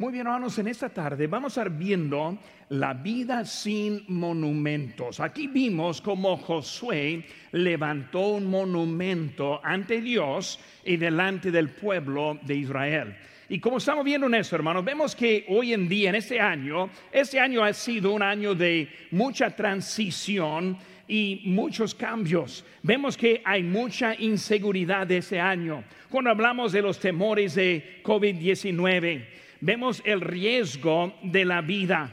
Muy 0.00 0.12
bien, 0.12 0.28
hermanos, 0.28 0.56
en 0.60 0.68
esta 0.68 0.88
tarde 0.88 1.26
vamos 1.26 1.58
a 1.58 1.62
estar 1.62 1.76
viendo 1.76 2.38
la 2.68 2.94
vida 2.94 3.44
sin 3.44 4.04
monumentos. 4.06 5.18
Aquí 5.18 5.48
vimos 5.48 6.00
cómo 6.00 6.36
Josué 6.36 7.24
levantó 7.50 8.28
un 8.28 8.46
monumento 8.46 9.60
ante 9.60 10.00
Dios 10.00 10.60
y 10.84 10.98
delante 10.98 11.50
del 11.50 11.70
pueblo 11.70 12.38
de 12.42 12.54
Israel. 12.54 13.16
Y 13.48 13.58
como 13.58 13.78
estamos 13.78 14.04
viendo 14.04 14.28
en 14.28 14.34
eso, 14.34 14.54
hermanos, 14.54 14.84
vemos 14.84 15.16
que 15.16 15.44
hoy 15.48 15.72
en 15.72 15.88
día, 15.88 16.10
en 16.10 16.14
este 16.14 16.38
año, 16.38 16.90
este 17.10 17.40
año 17.40 17.64
ha 17.64 17.72
sido 17.72 18.12
un 18.12 18.22
año 18.22 18.54
de 18.54 18.88
mucha 19.10 19.50
transición 19.50 20.78
y 21.08 21.42
muchos 21.46 21.92
cambios. 21.92 22.64
Vemos 22.84 23.16
que 23.16 23.42
hay 23.44 23.64
mucha 23.64 24.14
inseguridad 24.14 25.10
este 25.10 25.40
año. 25.40 25.82
Cuando 26.08 26.30
hablamos 26.30 26.70
de 26.70 26.82
los 26.82 27.00
temores 27.00 27.56
de 27.56 28.00
COVID-19, 28.04 29.47
vemos 29.60 30.02
el 30.04 30.20
riesgo 30.20 31.14
de 31.22 31.44
la 31.44 31.60
vida. 31.60 32.10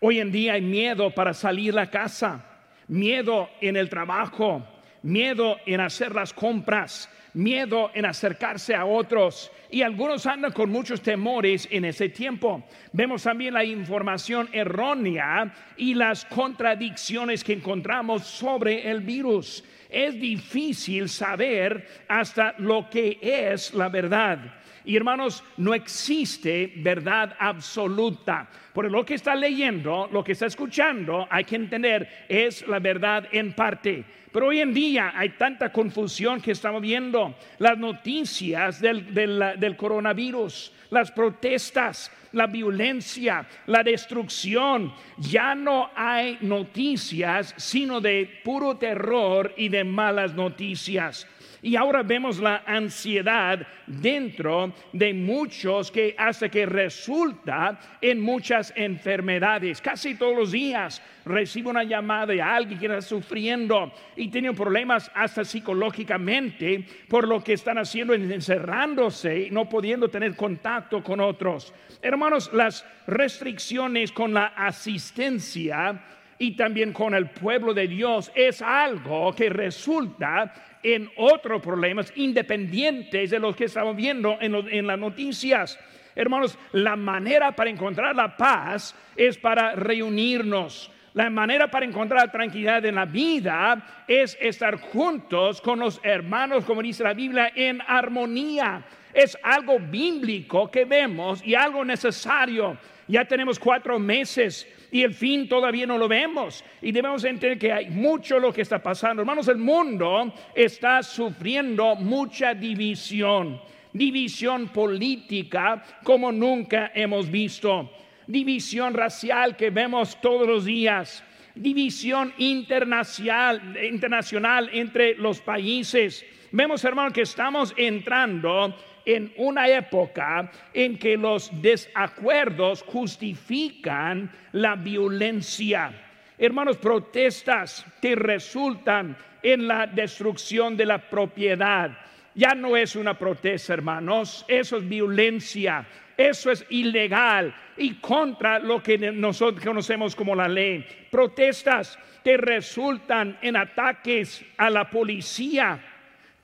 Hoy 0.00 0.20
en 0.20 0.30
día 0.30 0.54
hay 0.54 0.62
miedo 0.62 1.10
para 1.10 1.34
salir 1.34 1.78
a 1.78 1.90
casa, 1.90 2.44
miedo 2.88 3.48
en 3.60 3.76
el 3.76 3.88
trabajo, 3.88 4.66
miedo 5.02 5.56
en 5.66 5.80
hacer 5.80 6.14
las 6.14 6.32
compras, 6.32 7.10
miedo 7.34 7.90
en 7.94 8.06
acercarse 8.06 8.74
a 8.74 8.84
otros. 8.84 9.50
Y 9.70 9.82
algunos 9.82 10.26
andan 10.26 10.52
con 10.52 10.70
muchos 10.70 11.00
temores 11.02 11.68
en 11.70 11.84
ese 11.84 12.08
tiempo. 12.08 12.64
Vemos 12.92 13.22
también 13.22 13.54
la 13.54 13.64
información 13.64 14.48
errónea 14.52 15.52
y 15.76 15.94
las 15.94 16.24
contradicciones 16.24 17.44
que 17.44 17.54
encontramos 17.54 18.24
sobre 18.24 18.90
el 18.90 19.00
virus. 19.00 19.64
Es 19.88 20.14
difícil 20.20 21.08
saber 21.08 21.86
hasta 22.08 22.54
lo 22.58 22.88
que 22.90 23.18
es 23.22 23.72
la 23.74 23.88
verdad. 23.88 24.38
Y 24.86 24.96
hermanos, 24.96 25.42
no 25.56 25.74
existe 25.74 26.72
verdad 26.76 27.36
absoluta. 27.40 28.48
Por 28.72 28.88
lo 28.88 29.04
que 29.04 29.14
está 29.14 29.34
leyendo, 29.34 30.08
lo 30.12 30.22
que 30.22 30.32
está 30.32 30.46
escuchando, 30.46 31.26
hay 31.28 31.42
que 31.42 31.56
entender, 31.56 32.26
es 32.28 32.66
la 32.68 32.78
verdad 32.78 33.26
en 33.32 33.52
parte. 33.52 34.04
Pero 34.30 34.46
hoy 34.46 34.60
en 34.60 34.72
día 34.72 35.12
hay 35.16 35.30
tanta 35.30 35.72
confusión 35.72 36.40
que 36.40 36.52
estamos 36.52 36.80
viendo. 36.80 37.34
Las 37.58 37.76
noticias 37.78 38.80
del, 38.80 39.12
del 39.12 39.76
coronavirus, 39.76 40.72
las 40.90 41.10
protestas, 41.10 42.12
la 42.32 42.46
violencia, 42.46 43.44
la 43.66 43.82
destrucción. 43.82 44.92
Ya 45.18 45.54
no 45.54 45.90
hay 45.96 46.38
noticias, 46.42 47.54
sino 47.56 48.00
de 48.00 48.40
puro 48.44 48.76
terror 48.76 49.52
y 49.56 49.68
de 49.68 49.82
malas 49.82 50.34
noticias. 50.34 51.26
Y 51.62 51.76
ahora 51.76 52.02
vemos 52.02 52.38
la 52.38 52.62
ansiedad 52.66 53.66
dentro 53.86 54.72
de 54.92 55.14
muchos 55.14 55.90
que 55.90 56.14
hace 56.18 56.50
que 56.50 56.66
resulta 56.66 57.78
en 58.00 58.20
muchas 58.20 58.72
enfermedades. 58.76 59.80
Casi 59.80 60.14
todos 60.14 60.36
los 60.36 60.52
días 60.52 61.02
recibo 61.24 61.70
una 61.70 61.84
llamada 61.84 62.26
de 62.26 62.42
alguien 62.42 62.78
que 62.78 62.86
está 62.86 63.00
sufriendo 63.00 63.92
y 64.14 64.28
tiene 64.28 64.52
problemas 64.52 65.10
hasta 65.14 65.44
psicológicamente 65.44 66.84
por 67.08 67.26
lo 67.26 67.42
que 67.42 67.54
están 67.54 67.78
haciendo 67.78 68.14
encerrándose 68.14 69.46
y 69.46 69.50
no 69.50 69.68
pudiendo 69.68 70.08
tener 70.08 70.36
contacto 70.36 71.02
con 71.02 71.20
otros. 71.20 71.72
Hermanos, 72.02 72.50
las 72.52 72.84
restricciones 73.06 74.12
con 74.12 74.32
la 74.32 74.46
asistencia 74.46 76.02
y 76.38 76.52
también 76.52 76.92
con 76.92 77.14
el 77.14 77.30
pueblo 77.30 77.72
de 77.72 77.88
Dios 77.88 78.30
es 78.34 78.60
algo 78.60 79.34
que 79.34 79.48
resulta 79.48 80.75
en 80.94 81.10
otros 81.16 81.60
problemas 81.60 82.12
independientes 82.14 83.30
de 83.30 83.40
los 83.40 83.56
que 83.56 83.64
estamos 83.64 83.96
viendo 83.96 84.38
en, 84.40 84.86
las 84.86 84.98
noticias. 84.98 85.80
Hermanos, 86.14 86.56
la 86.70 86.94
manera 86.94 87.56
para 87.56 87.70
encontrar 87.70 88.14
la 88.14 88.36
paz 88.36 88.94
es 89.16 89.36
para 89.36 89.74
reunirnos. 89.74 90.92
La 91.14 91.28
manera 91.28 91.68
para 91.68 91.86
encontrar 91.86 92.30
tranquilidad 92.30 92.84
en 92.84 92.94
la 92.94 93.04
vida 93.04 94.04
es 94.06 94.38
estar 94.40 94.78
juntos 94.78 95.60
con 95.60 95.80
los 95.80 95.98
hermanos, 96.04 96.64
como 96.64 96.82
dice 96.82 97.02
la 97.02 97.14
Biblia, 97.14 97.50
en 97.56 97.80
armonía. 97.84 98.84
Es 99.12 99.36
algo 99.42 99.80
bíblico 99.80 100.70
que 100.70 100.84
vemos 100.84 101.44
y 101.44 101.56
algo 101.56 101.84
necesario. 101.84 102.78
Ya 103.08 103.24
tenemos 103.24 103.58
cuatro 103.58 103.98
meses 103.98 104.66
y 104.90 105.02
el 105.02 105.14
fin 105.14 105.48
todavía 105.48 105.86
no 105.86 105.98
lo 105.98 106.08
vemos. 106.08 106.64
Y 106.82 106.92
debemos 106.92 107.24
entender 107.24 107.58
que 107.58 107.72
hay 107.72 107.90
mucho 107.90 108.38
lo 108.38 108.52
que 108.52 108.62
está 108.62 108.82
pasando. 108.82 109.22
Hermanos, 109.22 109.48
el 109.48 109.58
mundo 109.58 110.32
está 110.54 111.02
sufriendo 111.02 111.94
mucha 111.94 112.54
división, 112.54 113.60
división 113.92 114.68
política 114.68 115.82
como 116.02 116.32
nunca 116.32 116.90
hemos 116.94 117.30
visto, 117.30 117.90
división 118.26 118.94
racial 118.94 119.56
que 119.56 119.70
vemos 119.70 120.20
todos 120.20 120.46
los 120.46 120.64
días 120.64 121.22
división 121.56 122.34
internacional, 122.36 123.76
internacional 123.82 124.68
entre 124.72 125.14
los 125.14 125.40
países. 125.40 126.24
Vemos, 126.52 126.84
hermanos, 126.84 127.12
que 127.12 127.22
estamos 127.22 127.74
entrando 127.76 128.76
en 129.06 129.32
una 129.36 129.68
época 129.68 130.50
en 130.74 130.98
que 130.98 131.16
los 131.16 131.50
desacuerdos 131.62 132.82
justifican 132.82 134.30
la 134.52 134.74
violencia. 134.74 135.92
Hermanos, 136.36 136.76
protestas 136.76 137.86
que 138.02 138.14
resultan 138.14 139.16
en 139.42 139.68
la 139.68 139.86
destrucción 139.86 140.76
de 140.76 140.84
la 140.84 140.98
propiedad. 140.98 141.96
Ya 142.34 142.54
no 142.54 142.76
es 142.76 142.96
una 142.96 143.16
protesta, 143.16 143.72
hermanos, 143.72 144.44
eso 144.46 144.76
es 144.76 144.86
violencia, 144.86 145.86
eso 146.16 146.50
es 146.50 146.66
ilegal 146.68 147.54
y 147.78 147.94
contra 147.94 148.58
lo 148.58 148.82
que 148.82 148.98
nosotros 148.98 149.64
conocemos 149.64 150.14
como 150.14 150.34
la 150.34 150.48
ley. 150.48 150.84
Protestas 151.10 151.98
que 152.22 152.36
resultan 152.36 153.38
en 153.40 153.56
ataques 153.56 154.44
a 154.58 154.68
la 154.68 154.90
policía, 154.90 155.80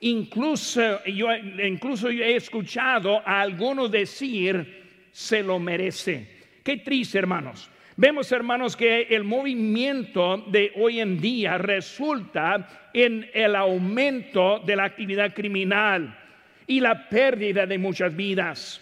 Incluso 0.05 1.01
yo, 1.05 1.27
incluso 1.33 2.09
he 2.09 2.35
escuchado 2.35 3.21
a 3.25 3.39
algunos 3.39 3.89
decir, 3.89 5.07
se 5.13 5.41
lo 5.41 5.59
merece. 5.59 6.27
Qué 6.61 6.77
triste, 6.77 7.19
hermanos. 7.19 7.69
Vemos, 7.95 8.29
hermanos, 8.33 8.75
que 8.75 9.03
el 9.03 9.23
movimiento 9.23 10.43
de 10.47 10.73
hoy 10.75 10.99
en 10.99 11.21
día 11.21 11.57
resulta 11.57 12.89
en 12.93 13.29
el 13.33 13.55
aumento 13.55 14.59
de 14.59 14.75
la 14.75 14.83
actividad 14.83 15.33
criminal 15.33 16.19
y 16.67 16.81
la 16.81 17.07
pérdida 17.07 17.65
de 17.65 17.77
muchas 17.77 18.13
vidas. 18.13 18.81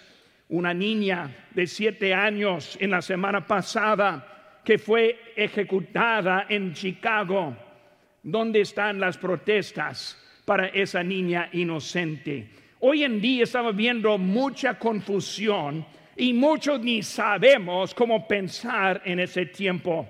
Una 0.49 0.73
niña 0.73 1.49
de 1.51 1.67
siete 1.67 2.15
años 2.15 2.79
en 2.81 2.89
la 2.89 3.01
semana 3.03 3.45
pasada 3.45 4.61
que 4.65 4.79
fue 4.79 5.19
ejecutada 5.35 6.47
en 6.49 6.73
Chicago. 6.73 7.55
¿Dónde 8.23 8.61
están 8.61 8.99
las 8.99 9.19
protestas? 9.19 10.17
Para 10.51 10.67
esa 10.67 11.01
niña 11.01 11.47
inocente. 11.53 12.45
Hoy 12.81 13.05
en 13.05 13.21
día 13.21 13.45
estamos 13.45 13.73
viendo 13.73 14.17
mucha 14.17 14.77
confusión 14.77 15.85
y 16.17 16.33
muchos 16.33 16.81
ni 16.81 17.03
sabemos 17.03 17.93
cómo 17.93 18.27
pensar 18.27 19.01
en 19.05 19.21
ese 19.21 19.45
tiempo. 19.45 20.05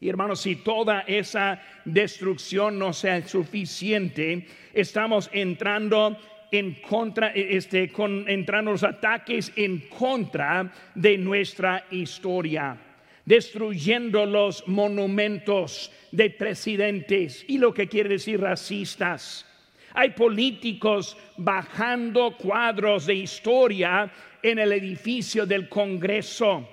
Y 0.00 0.08
hermanos, 0.08 0.40
si 0.40 0.56
toda 0.56 1.02
esa 1.02 1.62
destrucción 1.84 2.76
no 2.76 2.92
sea 2.92 3.24
suficiente, 3.24 4.48
estamos 4.74 5.30
entrando 5.32 6.18
en 6.50 6.74
contra, 6.80 7.28
este, 7.28 7.92
con, 7.92 8.28
entrando 8.28 8.72
los 8.72 8.82
ataques 8.82 9.52
en 9.54 9.78
contra 9.90 10.72
de 10.96 11.18
nuestra 11.18 11.84
historia 11.92 12.85
destruyendo 13.26 14.24
los 14.24 14.66
monumentos 14.66 15.92
de 16.12 16.30
presidentes 16.30 17.44
y 17.46 17.58
lo 17.58 17.74
que 17.74 17.88
quiere 17.88 18.08
decir 18.08 18.40
racistas. 18.40 19.44
Hay 19.92 20.10
políticos 20.10 21.16
bajando 21.36 22.36
cuadros 22.38 23.06
de 23.06 23.14
historia 23.14 24.10
en 24.42 24.58
el 24.58 24.72
edificio 24.72 25.44
del 25.44 25.68
Congreso. 25.68 26.68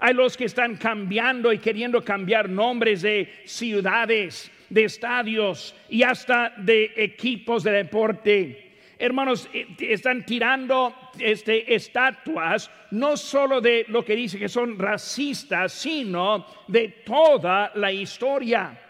Hay 0.00 0.14
los 0.14 0.36
que 0.36 0.46
están 0.46 0.76
cambiando 0.76 1.52
y 1.52 1.58
queriendo 1.58 2.02
cambiar 2.02 2.48
nombres 2.48 3.02
de 3.02 3.32
ciudades, 3.44 4.50
de 4.68 4.84
estadios 4.84 5.74
y 5.88 6.02
hasta 6.02 6.52
de 6.58 6.92
equipos 6.96 7.62
de 7.62 7.70
deporte 7.70 8.63
hermanos, 8.98 9.48
eh, 9.52 9.66
están 9.80 10.24
tirando 10.24 10.94
este, 11.18 11.74
estatuas 11.74 12.70
no 12.92 13.16
solo 13.16 13.60
de 13.60 13.84
lo 13.88 14.04
que 14.04 14.16
dice 14.16 14.38
que 14.38 14.48
son 14.48 14.78
racistas, 14.78 15.72
sino 15.72 16.46
de 16.68 16.88
toda 17.04 17.72
la 17.74 17.90
historia. 17.90 18.80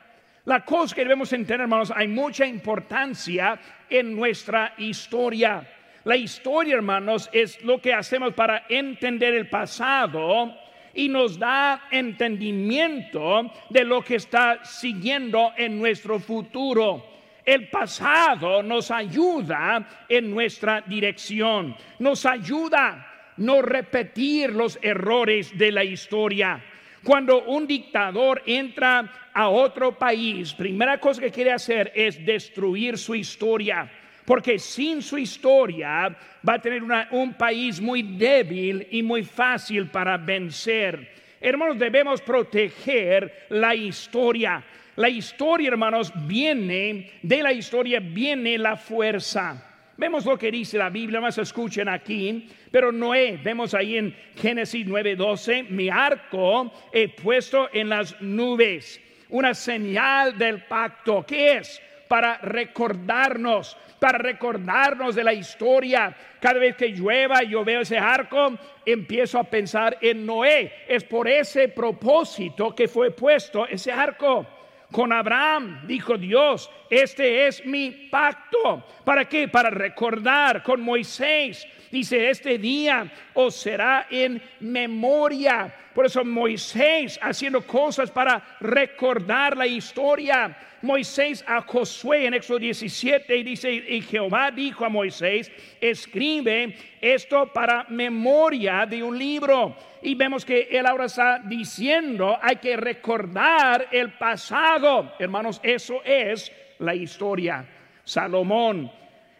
La 0.47 0.65
cosa 0.65 0.95
que 0.95 1.03
debemos 1.03 1.33
entender, 1.33 1.63
hermanos, 1.63 1.93
hay 1.95 2.07
mucha 2.07 2.45
importancia 2.47 3.59
en 3.89 4.15
nuestra 4.15 4.75
historia. 4.77 5.67
La 6.05 6.17
historia, 6.17 6.75
hermanos, 6.75 7.31
es 7.33 7.63
lo 7.65 7.81
que 7.81 7.95
hacemos 7.95 8.35
para 8.35 8.67
entender 8.69 9.33
el 9.35 9.49
pasado 9.49 10.55
y 10.93 11.09
nos 11.09 11.39
da 11.39 11.89
entendimiento 11.91 13.51
de 13.71 13.85
lo 13.85 14.03
que 14.03 14.17
está 14.17 14.65
siguiendo 14.65 15.53
en 15.57 15.79
nuestro 15.79 16.21
futuro. 16.21 17.14
El 17.45 17.69
pasado 17.69 18.63
nos 18.63 18.91
ayuda 18.91 19.87
en 20.09 20.31
nuestra 20.31 20.81
dirección, 20.81 21.77
nos 21.99 22.25
ayuda 22.25 23.33
no 23.37 23.61
repetir 23.61 24.51
los 24.55 24.79
errores 24.81 25.57
de 25.57 25.73
la 25.73 25.85
historia. 25.85 26.63
Cuando 27.03 27.45
un 27.45 27.67
dictador 27.67 28.43
entra 28.47 29.31
a 29.35 29.49
otro 29.49 29.99
país, 29.99 30.55
primera 30.55 30.99
cosa 30.99 31.21
que 31.21 31.31
quiere 31.31 31.53
hacer 31.53 31.93
es 31.95 32.25
destruir 32.25 32.97
su 32.97 33.15
historia, 33.15 33.91
porque 34.25 34.59
sin 34.59 35.03
su 35.03 35.19
historia 35.19 36.17
va 36.49 36.55
a 36.55 36.63
tener 36.63 36.83
un 37.11 37.35
país 37.35 37.79
muy 37.79 38.03
débil 38.03 38.87
y 38.91 39.03
muy 39.03 39.23
fácil 39.23 39.89
para 39.89 40.17
vencer. 40.17 41.13
Hermanos, 41.43 41.79
debemos 41.79 42.23
proteger 42.23 43.49
la 43.51 43.75
historia. 43.75 44.65
La 44.97 45.09
historia, 45.09 45.69
hermanos, 45.69 46.13
viene, 46.27 47.11
de 47.21 47.43
la 47.43 47.53
historia 47.53 47.99
viene 48.01 48.57
la 48.59 48.77
fuerza. 48.77 49.61
Vemos 49.97 50.25
lo 50.25 50.39
que 50.39 50.53
dice 50.53 50.79
la 50.79 50.89
Biblia, 50.91 51.21
más 51.21 51.37
escuchen 51.39 51.89
aquí. 51.89 52.49
Pero 52.71 52.93
Noé, 52.93 53.39
vemos 53.43 53.75
ahí 53.75 53.97
en 53.97 54.17
Génesis 54.37 54.87
9:12, 54.87 55.69
mi 55.69 55.89
arco 55.89 56.73
he 56.93 57.09
puesto 57.09 57.69
en 57.73 57.89
las 57.89 58.21
nubes, 58.21 59.01
una 59.31 59.53
señal 59.53 60.39
del 60.39 60.63
pacto. 60.65 61.25
¿Qué 61.27 61.59
es? 61.59 61.81
Para 62.07 62.39
recordarnos, 62.39 63.77
para 63.99 64.19
recordarnos 64.19 65.17
de 65.17 65.25
la 65.25 65.33
historia. 65.33 66.15
Cada 66.41 66.61
vez 66.61 66.77
que 66.77 66.89
llueva 66.89 67.43
y 67.43 67.51
yo 67.51 67.65
veo 67.65 67.81
ese 67.81 67.99
arco, 67.99 68.57
empiezo 68.87 69.41
a 69.41 69.45
pensar 69.45 69.99
en 70.01 70.25
Noé. 70.25 70.73
Es 70.87 71.03
por 71.03 71.27
ese 71.27 71.69
propósito 71.69 72.75
que 72.75 72.87
fue 72.87 73.11
puesto 73.11 73.67
ese 73.67 73.91
arco. 73.91 74.47
Con 74.95 75.13
Abraham 75.13 75.81
dijo 75.89 76.17
Dios, 76.17 76.71
este 76.89 77.49
es 77.49 77.67
mi 77.67 77.91
pacto. 77.91 78.87
¿Para 79.05 79.25
qué? 79.29 79.49
Para 79.49 79.69
recordar 79.69 80.63
con 80.63 80.81
Moisés. 80.81 81.67
Dice, 81.91 82.31
este 82.31 82.59
día 82.59 83.11
os 83.35 83.57
será 83.57 84.07
en 84.09 84.41
memoria. 84.61 85.75
Por 85.93 86.07
eso 86.07 86.25
Moisés 86.25 87.19
haciendo 87.21 87.67
cosas 87.67 88.09
para 88.13 88.57
recordar 88.61 89.57
la 89.57 89.67
historia. 89.67 90.57
Moisés 90.85 91.45
a 91.49 91.63
Josué 91.63 92.27
en 92.27 92.35
Éxodo 92.35 92.59
17 92.59 93.37
y 93.37 93.43
dice, 93.43 93.73
y 93.73 94.03
Jehová 94.03 94.51
dijo 94.51 94.85
a 94.85 94.89
Moisés, 94.89 95.51
escribe 95.81 96.77
esto 97.01 97.53
para 97.53 97.87
memoria 97.89 98.87
de 98.87 99.03
un 99.03 99.19
libro. 99.19 99.75
Y 100.03 100.15
vemos 100.15 100.45
que 100.45 100.69
él 100.71 100.87
ahora 100.87 101.07
está 101.07 101.41
diciendo, 101.45 102.39
hay 102.41 102.57
que 102.57 102.77
recordar 102.77 103.89
el 103.91 104.13
pasado. 104.13 105.15
Hermanos, 105.19 105.61
eso 105.63 106.03
es 106.05 106.53
la 106.79 106.95
historia. 106.95 107.67
Salomón, 108.05 108.93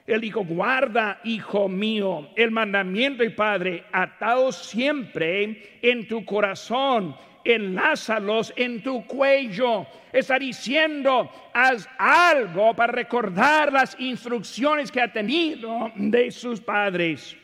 él 0.07 0.21
dijo, 0.21 0.45
guarda, 0.45 1.21
hijo 1.25 1.69
mío, 1.69 2.29
el 2.37 2.51
mandamiento 2.51 3.25
y 3.25 3.31
Padre, 3.31 3.85
atado 3.91 4.53
siempre 4.53 5.79
en 5.81 6.07
tu 6.07 6.25
corazón 6.25 7.17
enlázalos 7.45 8.53
en 8.57 8.83
tu 8.83 9.07
cuello. 9.07 9.87
Está 10.13 10.39
diciendo, 10.39 11.31
haz 11.53 11.89
algo 11.99 12.75
para 12.75 12.93
recordar 12.93 13.73
las 13.73 13.99
instrucciones 13.99 14.91
que 14.91 15.01
ha 15.01 15.13
tenido 15.13 15.93
de 15.97 16.31
sus 16.31 16.61
padres. 16.61 17.37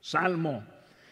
Salmo, 0.00 0.64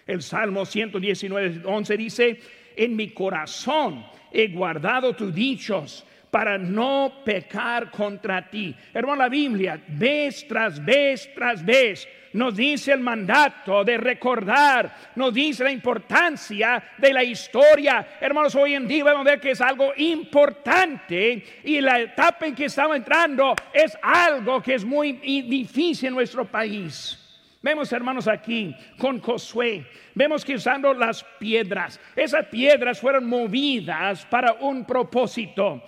el 0.06 0.22
Salmo 0.22 0.64
119, 0.64 1.62
11 1.64 1.96
dice, 1.96 2.40
en 2.76 2.96
mi 2.96 3.10
corazón 3.10 4.04
he 4.32 4.48
guardado 4.48 5.14
tus 5.14 5.34
dichos 5.34 6.06
para 6.32 6.56
no 6.56 7.20
pecar 7.22 7.90
contra 7.90 8.48
ti. 8.48 8.74
Hermano, 8.94 9.24
la 9.24 9.28
Biblia, 9.28 9.78
vez 9.86 10.48
tras 10.48 10.82
vez 10.82 11.30
tras 11.34 11.62
vez, 11.62 12.08
nos 12.32 12.56
dice 12.56 12.90
el 12.90 13.00
mandato 13.00 13.84
de 13.84 13.98
recordar, 13.98 15.12
nos 15.14 15.34
dice 15.34 15.62
la 15.62 15.70
importancia 15.70 16.82
de 16.96 17.12
la 17.12 17.22
historia. 17.22 18.16
Hermanos, 18.18 18.54
hoy 18.54 18.72
en 18.72 18.88
día 18.88 19.04
vamos 19.04 19.26
a 19.26 19.30
ver 19.32 19.40
que 19.40 19.50
es 19.50 19.60
algo 19.60 19.92
importante 19.94 21.44
y 21.64 21.82
la 21.82 22.00
etapa 22.00 22.46
en 22.46 22.54
que 22.54 22.64
estamos 22.64 22.96
entrando 22.96 23.54
es 23.70 23.94
algo 24.00 24.62
que 24.62 24.72
es 24.72 24.86
muy 24.86 25.12
difícil 25.12 26.08
en 26.08 26.14
nuestro 26.14 26.46
país. 26.46 27.18
Vemos, 27.60 27.92
hermanos, 27.92 28.26
aquí 28.26 28.74
con 28.96 29.20
Josué, 29.20 29.86
vemos 30.14 30.46
que 30.46 30.54
usando 30.54 30.94
las 30.94 31.22
piedras, 31.38 32.00
esas 32.16 32.46
piedras 32.46 32.98
fueron 32.98 33.28
movidas 33.28 34.24
para 34.24 34.54
un 34.54 34.86
propósito 34.86 35.82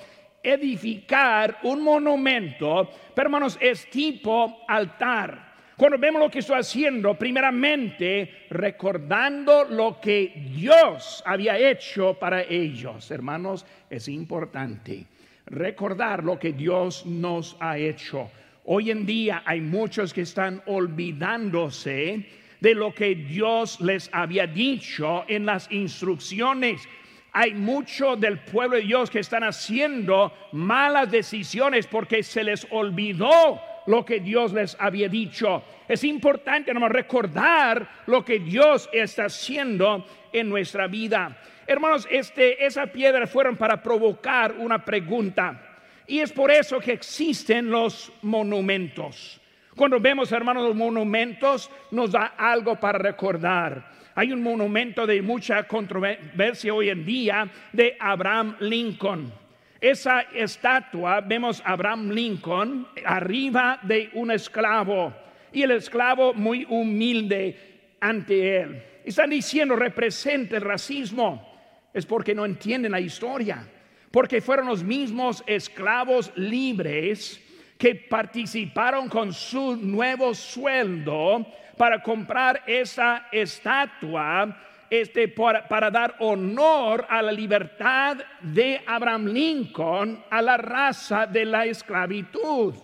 edificar 0.44 1.58
un 1.62 1.82
monumento, 1.82 2.90
pero 3.14 3.26
hermanos, 3.26 3.58
es 3.60 3.88
tipo 3.90 4.64
altar. 4.68 5.54
Cuando 5.76 5.98
vemos 5.98 6.22
lo 6.22 6.30
que 6.30 6.38
está 6.38 6.58
haciendo, 6.58 7.18
primeramente 7.18 8.46
recordando 8.50 9.64
lo 9.64 10.00
que 10.00 10.50
Dios 10.54 11.22
había 11.26 11.58
hecho 11.58 12.14
para 12.14 12.42
ellos, 12.42 13.10
hermanos, 13.10 13.66
es 13.90 14.06
importante 14.06 15.06
recordar 15.46 16.22
lo 16.22 16.38
que 16.38 16.52
Dios 16.52 17.04
nos 17.06 17.56
ha 17.58 17.76
hecho. 17.76 18.30
Hoy 18.66 18.90
en 18.90 19.04
día 19.04 19.42
hay 19.44 19.60
muchos 19.60 20.14
que 20.14 20.22
están 20.22 20.62
olvidándose 20.66 22.24
de 22.60 22.74
lo 22.74 22.94
que 22.94 23.14
Dios 23.14 23.80
les 23.80 24.08
había 24.12 24.46
dicho 24.46 25.24
en 25.28 25.44
las 25.44 25.70
instrucciones. 25.70 26.88
Hay 27.36 27.52
mucho 27.52 28.14
del 28.14 28.38
pueblo 28.38 28.76
de 28.76 28.84
Dios 28.84 29.10
que 29.10 29.18
están 29.18 29.42
haciendo 29.42 30.32
malas 30.52 31.10
decisiones 31.10 31.88
porque 31.88 32.22
se 32.22 32.44
les 32.44 32.64
olvidó 32.70 33.60
lo 33.86 34.04
que 34.04 34.20
Dios 34.20 34.52
les 34.52 34.76
había 34.78 35.08
dicho. 35.08 35.64
Es 35.88 36.04
importante 36.04 36.70
hermano, 36.70 36.88
recordar 36.88 37.88
lo 38.06 38.24
que 38.24 38.38
Dios 38.38 38.88
está 38.92 39.24
haciendo 39.24 40.06
en 40.32 40.48
nuestra 40.48 40.86
vida. 40.86 41.36
Hermanos, 41.66 42.06
este, 42.08 42.64
esa 42.64 42.86
piedra 42.86 43.26
fueron 43.26 43.56
para 43.56 43.82
provocar 43.82 44.52
una 44.52 44.84
pregunta. 44.84 45.60
Y 46.06 46.20
es 46.20 46.30
por 46.30 46.52
eso 46.52 46.78
que 46.78 46.92
existen 46.92 47.68
los 47.68 48.12
monumentos. 48.22 49.40
Cuando 49.74 49.98
vemos, 49.98 50.30
hermanos, 50.30 50.68
los 50.68 50.76
monumentos, 50.76 51.68
nos 51.90 52.12
da 52.12 52.34
algo 52.38 52.78
para 52.78 52.98
recordar. 52.98 53.90
Hay 54.16 54.32
un 54.32 54.42
monumento 54.42 55.06
de 55.06 55.20
mucha 55.22 55.64
controversia 55.64 56.72
hoy 56.72 56.88
en 56.88 57.04
día 57.04 57.50
de 57.72 57.96
Abraham 57.98 58.56
Lincoln. 58.60 59.32
Esa 59.80 60.20
estatua, 60.32 61.20
vemos 61.20 61.60
Abraham 61.64 62.10
Lincoln 62.10 62.86
arriba 63.04 63.80
de 63.82 64.10
un 64.14 64.30
esclavo 64.30 65.12
y 65.52 65.62
el 65.62 65.72
esclavo 65.72 66.32
muy 66.32 66.64
humilde 66.68 67.96
ante 68.00 68.60
él. 68.60 68.82
Están 69.04 69.30
diciendo 69.30 69.74
representa 69.74 70.56
el 70.56 70.62
racismo. 70.62 71.52
Es 71.92 72.06
porque 72.06 72.36
no 72.36 72.44
entienden 72.44 72.92
la 72.92 73.00
historia. 73.00 73.66
Porque 74.12 74.40
fueron 74.40 74.66
los 74.66 74.84
mismos 74.84 75.42
esclavos 75.44 76.32
libres 76.36 77.40
que 77.76 77.96
participaron 77.96 79.08
con 79.08 79.32
su 79.32 79.76
nuevo 79.76 80.34
sueldo 80.34 81.46
para 81.76 82.02
comprar 82.02 82.62
esa 82.66 83.28
estatua 83.32 84.56
este, 84.90 85.28
para, 85.28 85.66
para, 85.66 85.90
dar 85.90 86.14
honor 86.20 87.06
a 87.08 87.20
la 87.22 87.32
libertad 87.32 88.18
de 88.40 88.80
Abraham 88.86 89.26
Lincoln, 89.26 90.24
a 90.30 90.40
la 90.40 90.56
raza 90.56 91.26
de 91.26 91.44
la 91.44 91.66
esclavitud. 91.66 92.74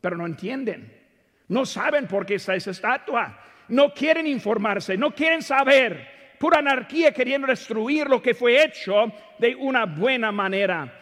Pero 0.00 0.16
no 0.16 0.26
entienden, 0.26 0.92
no 1.48 1.66
saben 1.66 2.06
por 2.06 2.24
qué 2.24 2.36
está 2.36 2.54
esa 2.54 2.70
estatua, 2.70 3.38
no 3.68 3.92
quieren 3.92 4.26
informarse, 4.26 4.96
no 4.96 5.14
quieren 5.14 5.42
saber. 5.42 6.36
Pura 6.38 6.58
anarquía 6.58 7.12
queriendo 7.12 7.46
destruir 7.46 8.08
lo 8.08 8.20
que 8.20 8.34
fue 8.34 8.64
hecho 8.64 9.12
de 9.38 9.54
una 9.54 9.84
buena 9.84 10.32
manera. 10.32 10.92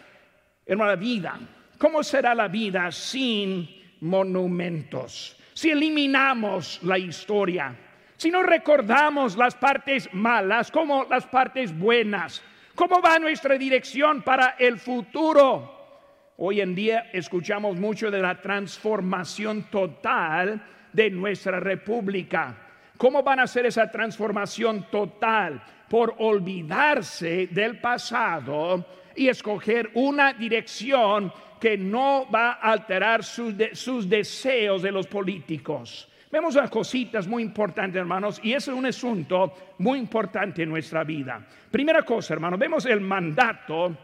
Hermana, 0.67 0.97
vida, 0.97 1.39
¿cómo 1.79 2.03
será 2.03 2.35
la 2.35 2.49
vida 2.49 2.93
sin 2.93 3.69
monumentos? 4.01 5.40
Si 5.61 5.71
eliminamos 5.71 6.81
la 6.85 6.97
historia, 6.97 7.77
si 8.17 8.31
no 8.31 8.43
recordamos 8.43 9.37
las 9.37 9.55
partes 9.55 10.09
malas 10.15 10.71
como 10.71 11.05
las 11.05 11.27
partes 11.27 11.79
buenas, 11.79 12.43
¿cómo 12.75 13.03
va 13.03 13.19
nuestra 13.19 13.59
dirección 13.59 14.23
para 14.23 14.57
el 14.59 14.79
futuro? 14.79 16.33
Hoy 16.39 16.63
en 16.63 16.75
día 16.75 17.11
escuchamos 17.13 17.77
mucho 17.77 18.11
de 18.11 18.23
la 18.23 18.41
transformación 18.41 19.65
total 19.65 20.65
de 20.95 21.11
nuestra 21.11 21.61
república. 21.61 22.57
¿Cómo 22.97 23.23
van 23.23 23.41
a 23.41 23.43
hacer 23.43 23.67
esa 23.67 23.91
transformación 23.91 24.87
total? 24.91 25.63
Por 25.91 26.15
olvidarse 26.21 27.49
del 27.49 27.79
pasado 27.83 28.87
y 29.15 29.29
escoger 29.29 29.91
una 29.93 30.33
dirección 30.33 31.31
que 31.61 31.77
no 31.77 32.27
va 32.31 32.53
a 32.53 32.73
alterar 32.73 33.23
sus, 33.23 34.09
deseos 34.09 34.83
de 34.83 34.91
los 34.91 35.07
políticos. 35.07 36.09
Vemos 36.33 36.55
las 36.55 36.71
cositas 36.71 37.27
muy 37.27 37.43
importantes, 37.43 38.01
hermanos, 38.01 38.41
y 38.43 38.53
ese 38.53 38.71
es 38.71 38.77
un 38.77 38.87
asunto 38.87 39.75
muy 39.79 39.99
importante 39.99 40.63
en 40.63 40.71
nuestra 40.71 41.05
vida. 41.05 41.45
Primera 41.71 42.03
cosa, 42.03 42.35
hermanos, 42.35 42.59
vemos 42.59 42.87
el 42.87 43.01
mandato 43.01 43.97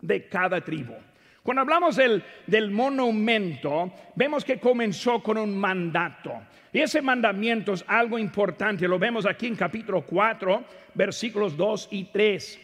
de 0.00 0.26
cada 0.28 0.60
tribu. 0.60 0.94
Cuando 1.42 1.60
hablamos 1.60 1.96
del, 1.96 2.22
del, 2.46 2.70
monumento, 2.70 3.92
vemos 4.14 4.44
que 4.44 4.58
comenzó 4.58 5.22
con 5.22 5.38
un 5.38 5.56
mandato. 5.56 6.32
Y 6.72 6.80
ese 6.80 7.02
mandamiento 7.02 7.74
es 7.74 7.84
algo 7.86 8.18
importante. 8.18 8.88
Lo 8.88 8.98
vemos 8.98 9.26
aquí 9.26 9.46
en 9.46 9.54
capítulo 9.54 10.02
4, 10.02 10.64
versículos 10.94 11.56
2 11.56 11.88
y 11.92 12.04
3. 12.04 12.60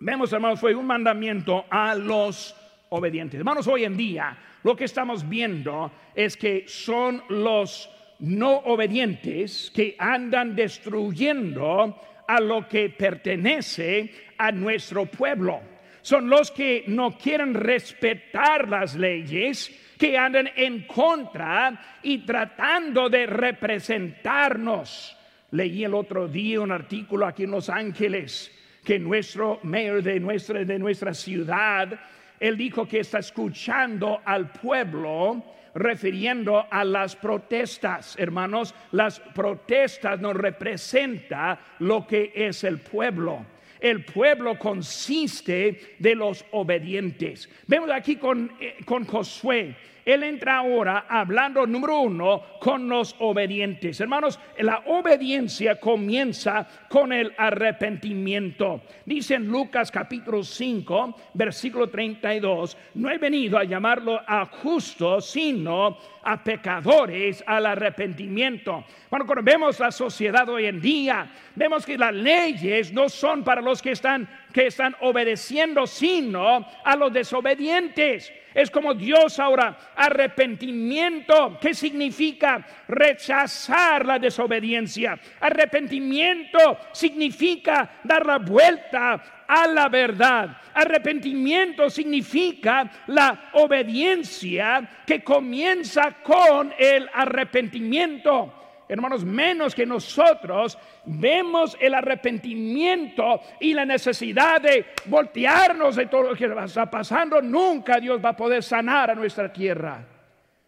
Vemos, 0.00 0.32
hermanos, 0.32 0.60
fue 0.60 0.74
un 0.74 0.86
mandamiento 0.86 1.64
a 1.70 1.94
los 1.94 2.54
obedientes. 2.90 3.38
Hermanos, 3.38 3.66
hoy 3.66 3.84
en 3.84 3.96
día 3.96 4.36
lo 4.62 4.76
que 4.76 4.84
estamos 4.84 5.28
viendo 5.28 5.90
es 6.14 6.36
que 6.36 6.64
son 6.66 7.22
los 7.28 7.90
no 8.20 8.56
obedientes 8.58 9.70
que 9.74 9.96
andan 9.98 10.54
destruyendo 10.54 12.00
a 12.26 12.40
lo 12.40 12.68
que 12.68 12.90
pertenece 12.90 14.12
a 14.38 14.50
nuestro 14.52 15.06
pueblo. 15.06 15.60
Son 16.02 16.28
los 16.28 16.50
que 16.50 16.84
no 16.86 17.16
quieren 17.16 17.54
respetar 17.54 18.68
las 18.68 18.94
leyes, 18.94 19.70
que 19.98 20.18
andan 20.18 20.50
en 20.54 20.86
contra 20.86 21.98
y 22.02 22.18
tratando 22.18 23.08
de 23.08 23.26
representarnos. 23.26 25.16
Leí 25.52 25.84
el 25.84 25.94
otro 25.94 26.28
día 26.28 26.60
un 26.60 26.72
artículo 26.72 27.26
aquí 27.26 27.44
en 27.44 27.52
Los 27.52 27.70
Ángeles 27.70 28.50
que 28.84 28.98
nuestro 28.98 29.60
mayor 29.62 30.02
de 30.02 30.20
nuestra, 30.20 30.62
de 30.62 30.78
nuestra 30.78 31.14
ciudad, 31.14 31.98
él 32.44 32.58
dijo 32.58 32.86
que 32.86 33.00
está 33.00 33.20
escuchando 33.20 34.20
al 34.22 34.50
pueblo 34.50 35.42
refiriendo 35.74 36.66
a 36.70 36.84
las 36.84 37.16
protestas. 37.16 38.16
Hermanos, 38.18 38.74
las 38.92 39.18
protestas 39.18 40.20
nos 40.20 40.36
representa 40.36 41.58
lo 41.78 42.06
que 42.06 42.32
es 42.34 42.62
el 42.64 42.80
pueblo. 42.80 43.46
El 43.84 44.02
pueblo 44.02 44.58
consiste 44.58 45.96
de 45.98 46.14
los 46.14 46.42
obedientes. 46.52 47.50
Vemos 47.66 47.90
aquí 47.90 48.16
con, 48.16 48.50
eh, 48.58 48.76
con 48.86 49.04
Josué 49.04 49.76
él 50.04 50.22
entra 50.22 50.58
ahora 50.58 51.06
hablando, 51.08 51.66
número 51.66 52.00
uno, 52.00 52.42
con 52.60 52.88
los 52.88 53.16
obedientes. 53.20 54.00
Hermanos, 54.00 54.38
la 54.58 54.82
obediencia 54.86 55.80
comienza 55.80 56.66
con 56.88 57.12
el 57.12 57.32
arrepentimiento. 57.36 58.82
Dice 59.06 59.36
en 59.36 59.46
Lucas 59.46 59.90
capítulo 59.90 60.42
5, 60.42 61.16
versículo 61.32 61.88
32, 61.88 62.76
no 62.94 63.10
he 63.10 63.16
venido 63.16 63.56
a 63.56 63.64
llamarlo 63.64 64.20
a 64.26 64.44
justos, 64.44 65.30
sino 65.30 65.96
a 66.22 66.42
pecadores 66.42 67.42
al 67.46 67.66
arrepentimiento. 67.66 68.84
Bueno, 69.10 69.26
cuando 69.26 69.42
vemos 69.42 69.78
la 69.80 69.90
sociedad 69.90 70.48
hoy 70.48 70.66
en 70.66 70.80
día, 70.80 71.30
vemos 71.54 71.86
que 71.86 71.96
las 71.96 72.14
leyes 72.14 72.92
no 72.92 73.08
son 73.08 73.42
para 73.42 73.62
los 73.62 73.73
que 73.82 73.92
están, 73.92 74.28
que 74.52 74.66
están 74.66 74.96
obedeciendo, 75.00 75.86
sino 75.86 76.66
a 76.84 76.96
los 76.96 77.12
desobedientes. 77.12 78.32
Es 78.54 78.70
como 78.70 78.94
Dios 78.94 79.38
ahora, 79.38 79.76
arrepentimiento. 79.96 81.58
¿Qué 81.60 81.74
significa 81.74 82.64
rechazar 82.86 84.06
la 84.06 84.18
desobediencia? 84.18 85.18
Arrepentimiento 85.40 86.78
significa 86.92 88.00
dar 88.04 88.24
la 88.24 88.38
vuelta 88.38 89.44
a 89.46 89.66
la 89.66 89.88
verdad. 89.88 90.56
Arrepentimiento 90.72 91.90
significa 91.90 92.90
la 93.08 93.50
obediencia 93.54 94.88
que 95.06 95.22
comienza 95.22 96.12
con 96.22 96.72
el 96.78 97.08
arrepentimiento 97.12 98.63
hermanos, 98.88 99.24
menos 99.24 99.74
que 99.74 99.86
nosotros 99.86 100.78
vemos 101.04 101.76
el 101.80 101.94
arrepentimiento 101.94 103.40
y 103.60 103.74
la 103.74 103.84
necesidad 103.84 104.60
de 104.60 104.86
voltearnos 105.06 105.96
de 105.96 106.06
todo 106.06 106.30
lo 106.30 106.34
que 106.34 106.46
está 106.46 106.90
pasando, 106.90 107.40
nunca 107.40 107.98
Dios 107.98 108.22
va 108.24 108.30
a 108.30 108.36
poder 108.36 108.62
sanar 108.62 109.10
a 109.10 109.14
nuestra 109.14 109.52
tierra. 109.52 110.04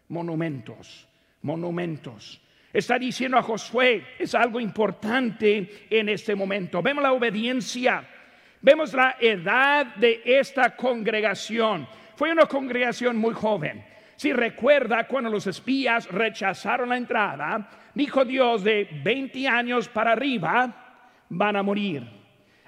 Monumentos, 0.09 1.07
monumentos. 1.41 2.41
Está 2.73 2.99
diciendo 2.99 3.37
a 3.37 3.41
Josué, 3.41 4.03
es 4.19 4.35
algo 4.35 4.59
importante 4.59 5.87
en 5.89 6.09
este 6.09 6.35
momento. 6.35 6.81
Vemos 6.81 7.03
la 7.03 7.13
obediencia, 7.13 8.07
vemos 8.61 8.93
la 8.93 9.17
edad 9.19 9.95
de 9.95 10.21
esta 10.25 10.75
congregación. 10.75 11.87
Fue 12.15 12.31
una 12.31 12.45
congregación 12.45 13.17
muy 13.17 13.33
joven. 13.33 13.83
Si 14.17 14.33
recuerda 14.33 15.07
cuando 15.07 15.29
los 15.29 15.45
espías 15.45 16.07
rechazaron 16.11 16.89
la 16.89 16.97
entrada, 16.97 17.69
dijo 17.93 18.25
Dios 18.25 18.63
de 18.63 18.89
20 19.03 19.47
años 19.47 19.87
para 19.87 20.13
arriba 20.13 20.73
van 21.29 21.55
a 21.55 21.61
morir. 21.61 22.03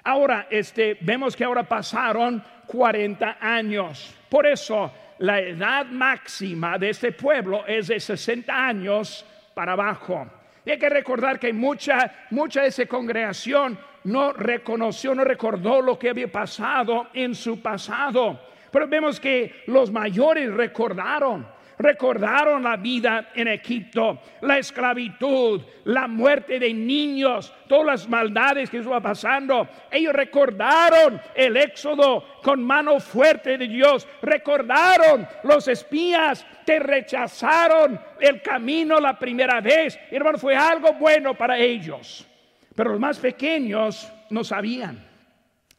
Ahora, 0.04 0.46
este, 0.48 0.96
vemos 1.00 1.34
que 1.34 1.42
ahora 1.42 1.64
pasaron 1.64 2.42
40 2.66 3.38
años. 3.40 4.14
Por 4.28 4.46
eso, 4.46 4.92
la 5.18 5.40
edad 5.40 5.86
máxima 5.86 6.78
de 6.78 6.90
este 6.90 7.10
pueblo 7.10 7.66
es 7.66 7.88
de 7.88 7.98
60 7.98 8.54
años 8.54 9.26
para 9.52 9.72
abajo. 9.72 10.30
Hay 10.64 10.78
que 10.78 10.88
recordar 10.88 11.40
que 11.40 11.52
mucha, 11.52 12.26
mucha 12.30 12.62
de 12.62 12.68
esa 12.68 12.86
congregación 12.86 13.76
no 14.04 14.32
reconoció, 14.32 15.16
no 15.16 15.24
recordó 15.24 15.82
lo 15.82 15.98
que 15.98 16.10
había 16.10 16.30
pasado 16.30 17.08
en 17.12 17.34
su 17.34 17.60
pasado. 17.60 18.49
Pero 18.70 18.88
vemos 18.88 19.18
que 19.20 19.62
los 19.66 19.90
mayores 19.90 20.52
recordaron 20.52 21.46
recordaron 21.80 22.62
la 22.62 22.76
vida 22.76 23.30
en 23.34 23.48
Egipto, 23.48 24.20
la 24.42 24.58
esclavitud, 24.58 25.62
la 25.84 26.06
muerte 26.06 26.58
de 26.58 26.74
niños, 26.74 27.52
todas 27.66 27.86
las 27.86 28.08
maldades 28.08 28.68
que 28.68 28.78
estuvo 28.78 29.00
pasando. 29.00 29.66
Ellos 29.90 30.12
recordaron 30.12 31.20
el 31.34 31.56
éxodo 31.56 32.24
con 32.42 32.62
mano 32.62 33.00
fuerte 33.00 33.56
de 33.56 33.66
Dios, 33.66 34.06
recordaron 34.20 35.26
los 35.44 35.66
espías 35.68 36.46
que 36.66 36.78
rechazaron 36.78 37.98
el 38.20 38.42
camino 38.42 39.00
la 39.00 39.18
primera 39.18 39.62
vez. 39.62 39.98
Hermano, 40.10 40.36
fue 40.36 40.54
algo 40.54 40.92
bueno 40.92 41.34
para 41.34 41.58
ellos. 41.58 42.26
Pero 42.74 42.90
los 42.90 43.00
más 43.00 43.18
pequeños 43.18 44.12
no 44.28 44.44
sabían. 44.44 45.09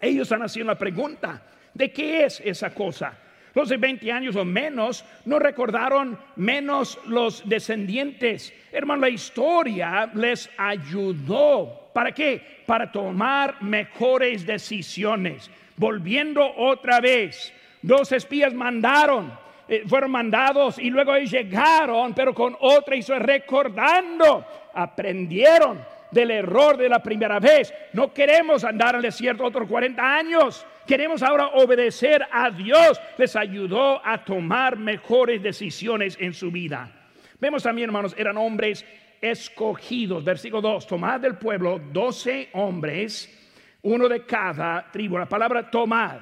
Ellos 0.01 0.31
han 0.31 0.41
haciendo 0.41 0.74
la 0.74 0.79
pregunta, 0.79 1.41
¿de 1.74 1.91
qué 1.91 2.25
es 2.25 2.41
esa 2.43 2.74
cosa? 2.74 3.13
Los 3.53 3.70
de 3.70 3.77
20 3.77 4.12
años 4.12 4.36
o 4.36 4.46
menos 4.46 5.05
no 5.25 5.38
recordaron 5.38 6.17
menos 6.38 6.98
los 7.05 7.48
descendientes. 7.48 8.53
Hermano, 8.72 9.01
la 9.01 9.10
historia 9.10 10.10
les 10.13 10.50
ayudó. 10.58 11.89
¿Para 11.93 12.13
qué? 12.13 12.63
Para 12.65 12.91
tomar 12.91 13.62
mejores 13.62 14.46
decisiones. 14.46 15.51
Volviendo 15.75 16.50
otra 16.55 17.01
vez, 17.01 17.53
dos 17.81 18.12
espías 18.13 18.53
mandaron, 18.53 19.34
eh, 19.67 19.84
fueron 19.86 20.12
mandados 20.12 20.79
y 20.79 20.89
luego 20.89 21.15
ellos 21.15 21.31
llegaron, 21.31 22.13
pero 22.13 22.34
con 22.34 22.55
otra 22.60 22.96
hizo 22.96 23.17
recordando, 23.20 24.46
aprendieron 24.74 25.79
del 26.12 26.32
error 26.32 26.77
de 26.77 26.89
la 26.89 27.01
primera 27.01 27.39
vez. 27.39 27.74
No 27.94 28.13
queremos 28.13 28.63
andar 28.63 28.96
al 28.96 29.01
desierto 29.01 29.44
otros 29.44 29.68
40 29.68 30.15
años. 30.15 30.65
Queremos 30.86 31.24
ahora 31.24 31.48
obedecer 31.53 32.25
a 32.32 32.51
Dios. 32.51 33.00
Les 33.18 33.36
ayudó 33.36 34.06
a 34.06 34.24
tomar 34.24 34.77
mejores 34.77 35.41
decisiones 35.41 36.18
en 36.20 36.34
su 36.34 36.51
vida. 36.51 36.91
Vemos 37.39 37.63
también, 37.63 37.89
hermanos, 37.89 38.13
eran 38.18 38.38
hombres 38.38 38.86
escogidos. 39.22 40.24
Versículo 40.24 40.62
2, 40.62 40.88
tomad 40.88 41.20
del 41.20 41.38
pueblo 41.38 41.80
12 41.91 42.50
hombres, 42.53 43.30
uno 43.82 44.08
de 44.08 44.25
cada 44.25 44.91
tribu. 44.91 45.18
La 45.18 45.30
palabra 45.30 45.70
tomad, 45.70 46.20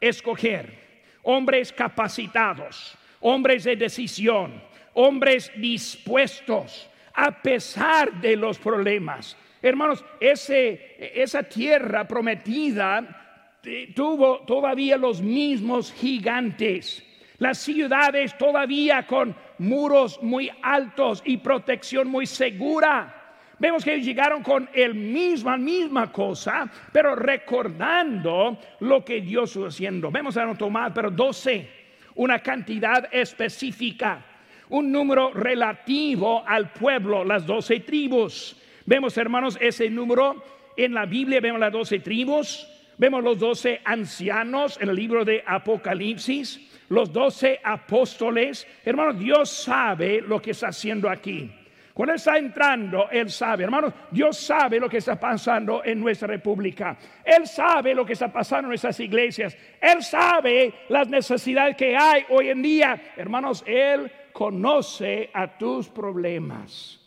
escoger, 0.00 0.78
hombres 1.22 1.72
capacitados, 1.72 2.96
hombres 3.20 3.64
de 3.64 3.76
decisión, 3.76 4.62
hombres 4.94 5.50
dispuestos 5.56 6.88
a 7.14 7.42
pesar 7.42 8.20
de 8.20 8.36
los 8.36 8.58
problemas. 8.58 9.36
Hermanos, 9.60 10.04
ese, 10.18 10.96
esa 11.14 11.42
tierra 11.42 12.06
prometida 12.06 13.58
tuvo 13.94 14.40
todavía 14.40 14.96
los 14.96 15.22
mismos 15.22 15.92
gigantes. 15.92 17.04
Las 17.38 17.58
ciudades 17.58 18.36
todavía 18.38 19.06
con 19.06 19.34
muros 19.58 20.22
muy 20.22 20.50
altos 20.62 21.22
y 21.24 21.38
protección 21.38 22.08
muy 22.08 22.26
segura. 22.26 23.22
Vemos 23.58 23.84
que 23.84 24.00
llegaron 24.00 24.42
con 24.42 24.68
el 24.72 24.94
misma, 24.94 25.56
misma 25.56 26.10
cosa, 26.10 26.68
pero 26.92 27.14
recordando 27.14 28.58
lo 28.80 29.04
que 29.04 29.20
Dios 29.20 29.50
estuvo 29.50 29.66
haciendo. 29.66 30.10
Vemos 30.10 30.36
a 30.36 30.44
no 30.44 30.56
tomar, 30.56 30.92
pero 30.92 31.12
12, 31.12 31.68
una 32.16 32.40
cantidad 32.40 33.08
específica, 33.12 34.24
un 34.72 34.92
número 34.92 35.32
relativo 35.32 36.42
al 36.46 36.72
pueblo, 36.72 37.24
las 37.24 37.46
doce 37.46 37.80
tribus. 37.80 38.56
Vemos, 38.84 39.16
hermanos, 39.16 39.56
ese 39.60 39.88
número 39.88 40.42
en 40.76 40.92
la 40.92 41.06
Biblia, 41.06 41.40
vemos 41.40 41.60
las 41.60 41.72
doce 41.72 42.00
tribus 42.00 42.68
Vemos 43.02 43.24
los 43.24 43.38
doce 43.38 43.80
ancianos 43.84 44.78
en 44.80 44.88
el 44.88 44.94
libro 44.94 45.24
de 45.24 45.42
Apocalipsis, 45.44 46.60
los 46.88 47.12
doce 47.12 47.58
apóstoles. 47.64 48.64
Hermano, 48.84 49.12
Dios 49.14 49.50
sabe 49.50 50.20
lo 50.20 50.40
que 50.40 50.52
está 50.52 50.68
haciendo 50.68 51.08
aquí. 51.08 51.50
Cuando 51.94 52.14
está 52.14 52.38
entrando, 52.38 53.10
Él 53.10 53.28
sabe, 53.28 53.64
hermanos, 53.64 53.92
Dios 54.10 54.38
sabe 54.38 54.78
lo 54.78 54.88
que 54.88 54.98
está 54.98 55.18
pasando 55.18 55.82
en 55.84 56.00
nuestra 56.00 56.28
república. 56.28 56.96
Él 57.24 57.46
sabe 57.46 57.94
lo 57.94 58.06
que 58.06 58.12
está 58.12 58.32
pasando 58.32 58.66
en 58.66 58.68
nuestras 58.68 58.98
iglesias. 59.00 59.56
Él 59.80 60.02
sabe 60.02 60.72
las 60.88 61.08
necesidades 61.08 61.76
que 61.76 61.96
hay 61.96 62.24
hoy 62.28 62.48
en 62.48 62.62
día. 62.62 63.12
Hermanos, 63.16 63.64
Él 63.66 64.10
conoce 64.32 65.30
a 65.32 65.58
tus 65.58 65.88
problemas. 65.88 66.98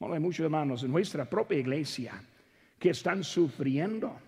hay 0.00 0.20
muchos 0.20 0.44
hermanos 0.44 0.82
en 0.82 0.92
nuestra 0.92 1.24
propia 1.24 1.58
iglesia 1.58 2.22
que 2.78 2.90
están 2.90 3.24
sufriendo, 3.24 4.18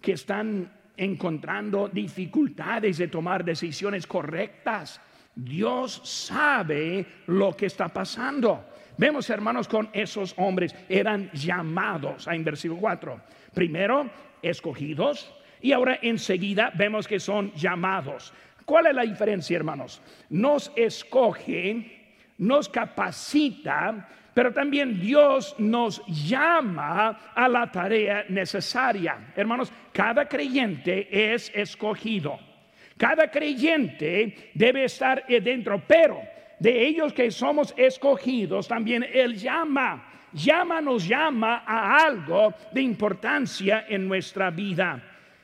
que 0.00 0.12
están 0.12 0.70
encontrando 0.96 1.88
dificultades 1.88 2.98
de 2.98 3.08
tomar 3.08 3.44
decisiones 3.44 4.06
correctas. 4.06 5.00
Dios 5.34 6.00
sabe 6.04 7.06
lo 7.26 7.56
que 7.56 7.66
está 7.66 7.88
pasando. 7.88 8.64
Vemos, 8.96 9.28
hermanos, 9.28 9.68
con 9.68 9.90
esos 9.92 10.34
hombres 10.38 10.74
eran 10.88 11.30
llamados, 11.32 12.26
en 12.28 12.44
versículo 12.44 12.80
4. 12.80 13.20
Primero, 13.52 14.08
escogidos, 14.40 15.30
y 15.60 15.72
ahora 15.72 15.98
enseguida 16.00 16.72
vemos 16.74 17.06
que 17.06 17.20
son 17.20 17.52
llamados. 17.54 18.32
¿Cuál 18.66 18.86
es 18.86 18.94
la 18.94 19.02
diferencia, 19.02 19.56
hermanos? 19.56 20.02
Nos 20.28 20.72
escoge, 20.74 22.08
nos 22.38 22.68
capacita, 22.68 24.08
pero 24.34 24.52
también 24.52 25.00
Dios 25.00 25.54
nos 25.58 26.04
llama 26.06 27.32
a 27.32 27.48
la 27.48 27.70
tarea 27.70 28.26
necesaria. 28.28 29.32
Hermanos, 29.36 29.72
cada 29.92 30.28
creyente 30.28 31.32
es 31.32 31.50
escogido. 31.54 32.38
Cada 32.98 33.30
creyente 33.30 34.50
debe 34.52 34.84
estar 34.84 35.24
dentro, 35.28 35.80
pero 35.86 36.20
de 36.58 36.88
ellos 36.88 37.12
que 37.12 37.30
somos 37.30 37.72
escogidos, 37.76 38.66
también 38.66 39.06
Él 39.12 39.36
llama, 39.36 40.26
llama, 40.32 40.80
nos 40.80 41.06
llama 41.06 41.62
a 41.64 42.04
algo 42.04 42.52
de 42.72 42.82
importancia 42.82 43.86
en 43.88 44.08
nuestra 44.08 44.50
vida. 44.50 45.00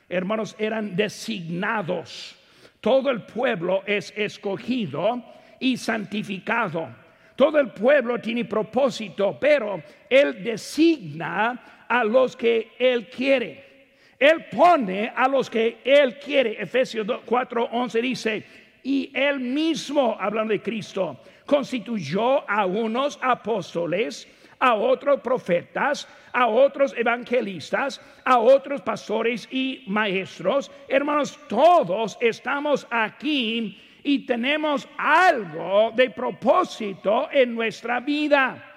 Hermanos, 0.09 0.57
eran 0.59 0.97
designados. 0.97 2.42
Todo 2.83 3.11
el 3.11 3.23
pueblo 3.23 3.85
es 3.87 4.13
escogido 4.17 5.23
y 5.61 5.77
santificado. 5.77 6.89
Todo 7.37 7.61
el 7.61 7.71
pueblo 7.71 8.19
tiene 8.19 8.45
propósito, 8.45 9.39
pero 9.41 9.81
Él 10.11 10.43
designa 10.43 11.87
a 11.89 12.03
los 12.03 12.37
que 12.37 12.73
Él 12.81 13.09
quiere. 13.09 13.95
Él 14.19 14.47
pone 14.51 15.13
a 15.15 15.29
los 15.29 15.49
que 15.49 15.79
Él 15.85 16.19
quiere. 16.19 16.61
Efesios 16.61 17.07
4:11 17.07 18.01
dice, 18.03 18.45
y 18.83 19.13
él 19.15 19.39
mismo, 19.39 20.17
hablando 20.19 20.53
de 20.53 20.61
Cristo, 20.61 21.21
constituyó 21.47 22.49
a 22.51 22.67
unos 22.67 23.17
apóstoles, 23.23 24.27
a 24.63 24.75
otros 24.75 25.21
profetas, 25.21 26.07
a 26.33 26.47
otros 26.47 26.95
evangelistas, 26.97 28.01
a 28.25 28.39
otros 28.39 28.81
pastores 28.81 29.49
y 29.51 29.83
maestros. 29.89 30.71
Hermanos, 30.87 31.37
todos 31.49 32.17
estamos 32.21 32.87
aquí 32.89 33.77
y 34.05 34.25
tenemos 34.25 34.89
algo 34.97 35.91
de 35.97 36.11
propósito 36.11 37.29
en 37.33 37.57
nuestra 37.57 37.99
vida. 37.99 38.69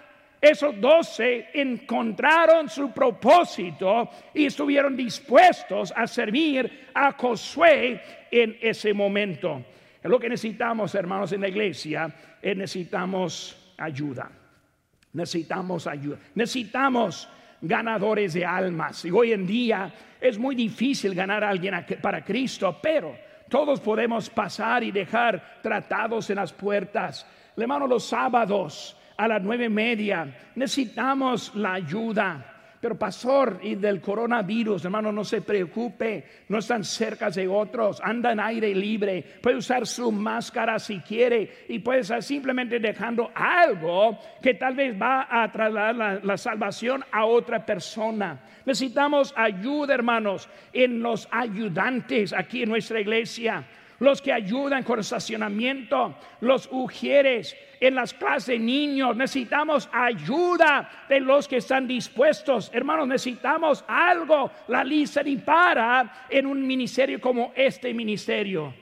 Esos 0.41 0.81
doce 0.81 1.49
encontraron 1.53 2.67
su 2.67 2.91
propósito 2.91 4.09
y 4.33 4.47
estuvieron 4.47 4.97
dispuestos 4.97 5.93
a 5.95 6.07
servir 6.07 6.89
a 6.95 7.11
Josué 7.11 8.01
en 8.31 8.57
ese 8.59 8.91
momento. 8.91 9.63
Lo 10.01 10.19
que 10.19 10.29
necesitamos, 10.29 10.95
hermanos, 10.95 11.31
en 11.31 11.41
la 11.41 11.47
iglesia, 11.47 12.11
es 12.41 12.57
necesitamos 12.57 13.73
ayuda. 13.77 14.44
Necesitamos 15.15 15.87
ayuda. 15.87 16.17
Necesitamos 16.35 17.29
ganadores 17.61 18.33
de 18.33 18.45
almas. 18.45 19.05
Y 19.05 19.11
hoy 19.11 19.31
en 19.31 19.47
día 19.47 19.91
es 20.19 20.37
muy 20.37 20.55
difícil 20.55 21.15
ganar 21.15 21.41
a 21.41 21.49
alguien 21.49 21.73
para 22.01 22.23
Cristo, 22.23 22.77
pero 22.81 23.15
todos 23.49 23.79
podemos 23.79 24.29
pasar 24.29 24.83
y 24.83 24.91
dejar 24.91 25.59
tratados 25.61 26.29
en 26.29 26.35
las 26.35 26.51
puertas. 26.51 27.25
Hermano, 27.55 27.87
los 27.87 28.05
sábados 28.05 28.97
a 29.15 29.29
las 29.29 29.41
nueve 29.41 29.65
y 29.65 29.69
media 29.69 30.35
necesitamos 30.55 31.55
la 31.55 31.75
ayuda. 31.75 32.54
Pero 32.85 32.99
pastor, 32.99 33.61
y 33.63 33.73
del 33.73 33.99
coronavirus, 33.99 34.85
hermano, 34.85 35.11
no 35.11 35.23
se 35.23 35.41
preocupe, 35.41 36.23
no 36.49 36.59
están 36.59 36.83
cerca 36.83 37.31
de 37.31 37.47
otros, 37.47 37.99
andan 37.99 38.39
aire 38.39 38.75
libre, 38.75 39.23
puede 39.41 39.57
usar 39.57 39.87
su 39.87 40.11
máscara 40.11 40.77
si 40.77 40.99
quiere 40.99 41.65
y 41.67 41.79
puede 41.79 42.01
estar 42.01 42.21
simplemente 42.21 42.79
dejando 42.79 43.31
algo 43.33 44.19
que 44.39 44.53
tal 44.53 44.75
vez 44.75 44.95
va 45.01 45.27
a 45.27 45.51
trasladar 45.51 45.95
la, 45.95 46.19
la 46.21 46.37
salvación 46.37 47.03
a 47.11 47.25
otra 47.25 47.65
persona. 47.65 48.39
Necesitamos 48.67 49.33
ayuda, 49.35 49.95
hermanos, 49.95 50.47
en 50.71 51.01
los 51.01 51.27
ayudantes 51.31 52.33
aquí 52.33 52.61
en 52.61 52.69
nuestra 52.69 53.01
iglesia 53.01 53.65
los 53.99 54.21
que 54.21 54.33
ayudan 54.33 54.83
con 54.83 54.99
estacionamiento, 54.99 56.15
los 56.41 56.67
ujieres, 56.71 57.55
en 57.79 57.95
las 57.95 58.13
clases 58.13 58.47
de 58.47 58.59
niños. 58.59 59.15
Necesitamos 59.15 59.89
ayuda 59.91 60.89
de 61.07 61.19
los 61.19 61.47
que 61.47 61.57
están 61.57 61.87
dispuestos. 61.87 62.71
Hermanos, 62.73 63.07
necesitamos 63.07 63.83
algo. 63.87 64.51
La 64.67 64.83
lista 64.83 65.23
ni 65.23 65.37
para 65.37 66.25
en 66.29 66.45
un 66.45 66.65
ministerio 66.65 67.19
como 67.19 67.53
este 67.55 67.93
ministerio. 67.93 68.73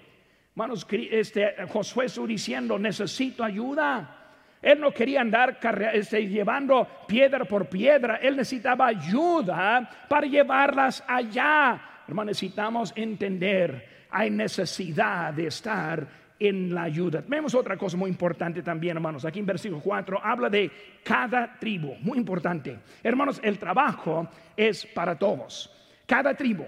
Hermanos, 0.52 0.86
este, 0.90 1.56
Josué 1.68 2.06
estuvo 2.06 2.28
diciendo, 2.28 2.78
necesito 2.78 3.44
ayuda. 3.44 4.20
Él 4.62 4.80
no 4.80 4.92
quería 4.92 5.22
andar 5.22 5.60
este, 5.94 6.28
llevando 6.28 6.88
piedra 7.08 7.44
por 7.44 7.68
piedra. 7.68 8.18
Él 8.18 8.38
necesitaba 8.38 8.88
ayuda 8.88 9.90
para 10.08 10.26
llevarlas 10.26 11.04
allá. 11.08 11.82
Hermanos, 12.08 12.32
necesitamos 12.32 12.94
entender 12.96 13.93
hay 14.14 14.30
necesidad 14.30 15.34
de 15.34 15.48
estar 15.48 16.08
en 16.40 16.74
la 16.74 16.84
ayuda. 16.84 17.24
Vemos 17.28 17.56
otra 17.56 17.76
cosa 17.76 17.98
muy 17.98 18.10
importante 18.10 18.62
también, 18.62 18.98
hermanos. 18.98 19.26
Aquí 19.26 19.40
en 19.40 19.46
versículo 19.46 19.82
4 19.82 20.20
habla 20.24 20.50
de 20.50 20.70
cada 21.04 21.58
tribu, 21.60 21.96
muy 22.02 22.20
importante. 22.20 22.78
Hermanos, 23.02 23.42
el 23.44 23.58
trabajo 23.58 24.30
es 24.56 24.86
para 24.86 25.18
todos. 25.18 25.72
Cada 26.06 26.36
tribu. 26.36 26.66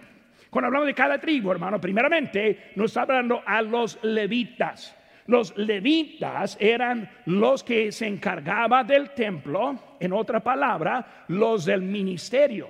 Cuando 0.50 0.68
hablamos 0.68 0.88
de 0.88 0.96
cada 0.96 1.20
tribu, 1.20 1.52
hermano, 1.52 1.80
primeramente 1.80 2.72
nos 2.76 2.88
está 2.92 3.02
hablando 3.02 3.44
a 3.46 3.62
los 3.62 4.00
levitas. 4.04 4.96
Los 5.28 5.56
levitas 5.58 6.58
eran 6.60 7.10
los 7.26 7.64
que 7.64 7.92
se 7.92 8.08
encargaban 8.08 8.88
del 8.88 9.12
templo, 9.12 9.98
en 10.00 10.14
otra 10.14 10.40
palabra, 10.40 11.26
los 11.28 11.66
del 11.66 11.82
ministerio. 11.82 12.70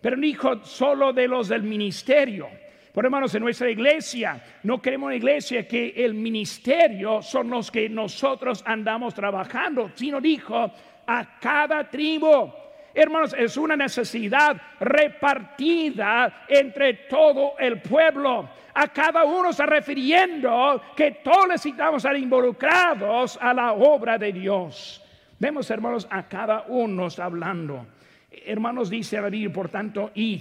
Pero 0.00 0.16
dijo 0.16 0.64
solo 0.64 1.12
de 1.12 1.28
los 1.28 1.48
del 1.48 1.62
ministerio 1.62 2.48
por 2.96 3.04
hermanos, 3.04 3.34
en 3.34 3.42
nuestra 3.42 3.70
iglesia 3.70 4.42
no 4.62 4.80
queremos 4.80 5.08
una 5.08 5.16
iglesia 5.16 5.68
que 5.68 5.92
el 5.96 6.14
ministerio 6.14 7.20
son 7.20 7.50
los 7.50 7.70
que 7.70 7.90
nosotros 7.90 8.62
andamos 8.66 9.12
trabajando, 9.12 9.90
sino 9.94 10.18
dijo 10.18 10.72
a 11.06 11.38
cada 11.38 11.90
tribu. 11.90 12.50
Hermanos, 12.94 13.34
es 13.38 13.58
una 13.58 13.76
necesidad 13.76 14.56
repartida 14.80 16.46
entre 16.48 16.94
todo 16.94 17.58
el 17.58 17.82
pueblo. 17.82 18.48
A 18.72 18.88
cada 18.88 19.24
uno 19.24 19.50
está 19.50 19.66
refiriendo 19.66 20.80
que 20.96 21.20
todos 21.22 21.48
necesitamos 21.48 21.96
estar 22.02 22.16
involucrados 22.16 23.38
a 23.42 23.52
la 23.52 23.74
obra 23.74 24.16
de 24.16 24.32
Dios. 24.32 25.04
Vemos, 25.38 25.70
hermanos, 25.70 26.08
a 26.10 26.26
cada 26.26 26.64
uno 26.66 27.08
está 27.08 27.26
hablando. 27.26 27.88
Hermanos, 28.30 28.88
dice 28.88 29.20
la 29.20 29.28
Biblia, 29.28 29.52
por 29.52 29.68
tanto, 29.68 30.12
id 30.14 30.40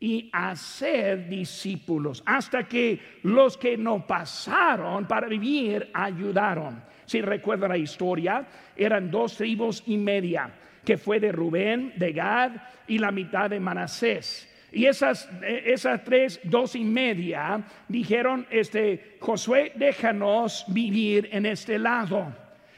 y 0.00 0.30
hacer 0.32 1.28
discípulos, 1.28 2.22
hasta 2.24 2.68
que 2.68 3.00
los 3.24 3.56
que 3.56 3.76
no 3.76 4.06
pasaron 4.06 5.06
para 5.06 5.26
vivir 5.26 5.90
ayudaron. 5.92 6.82
Si 7.04 7.20
recuerda 7.20 7.68
la 7.68 7.76
historia, 7.76 8.46
eran 8.76 9.10
dos 9.10 9.36
tribus 9.36 9.82
y 9.86 9.96
media, 9.96 10.50
que 10.84 10.96
fue 10.96 11.18
de 11.18 11.32
Rubén, 11.32 11.92
de 11.96 12.12
Gad 12.12 12.52
y 12.86 12.98
la 12.98 13.10
mitad 13.10 13.50
de 13.50 13.58
Manasés. 13.58 14.48
Y 14.70 14.84
esas, 14.84 15.28
esas 15.42 16.04
tres, 16.04 16.38
dos 16.44 16.76
y 16.76 16.84
media, 16.84 17.62
dijeron, 17.88 18.46
este, 18.50 19.16
Josué, 19.18 19.72
déjanos 19.74 20.64
vivir 20.68 21.28
en 21.32 21.46
este 21.46 21.78
lado. 21.78 22.26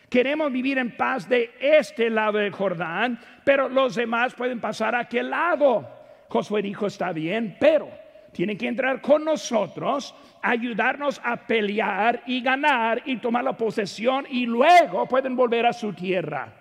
Queremos 0.09 0.51
vivir 0.53 0.79
en 0.79 0.97
paz 0.97 1.29
de 1.29 1.51
este 1.61 2.09
lado 2.09 2.39
del 2.39 2.53
Jordán, 2.53 3.19
pero 3.45 3.69
los 3.69 3.97
demás 3.97 4.35
pueden 4.35 4.61
pasar 4.61 4.95
a 4.95 5.01
aquel 5.01 5.31
lado. 5.31 6.00
Josué 6.31 6.63
dijo, 6.63 6.87
está 6.87 7.13
bien, 7.13 7.57
pero 7.59 7.89
tienen 8.33 8.57
que 8.57 8.69
entrar 8.69 9.01
con 9.01 9.25
nosotros, 9.25 10.15
ayudarnos 10.41 11.21
a 11.25 11.37
pelear 11.37 12.23
y 12.25 12.41
ganar 12.41 13.03
y 13.05 13.17
tomar 13.17 13.43
la 13.43 13.57
posesión 13.57 14.25
y 14.31 14.47
luego 14.47 15.07
pueden 15.07 15.35
volver 15.35 15.67
a 15.67 15.73
su 15.73 15.93
tierra. 15.93 16.55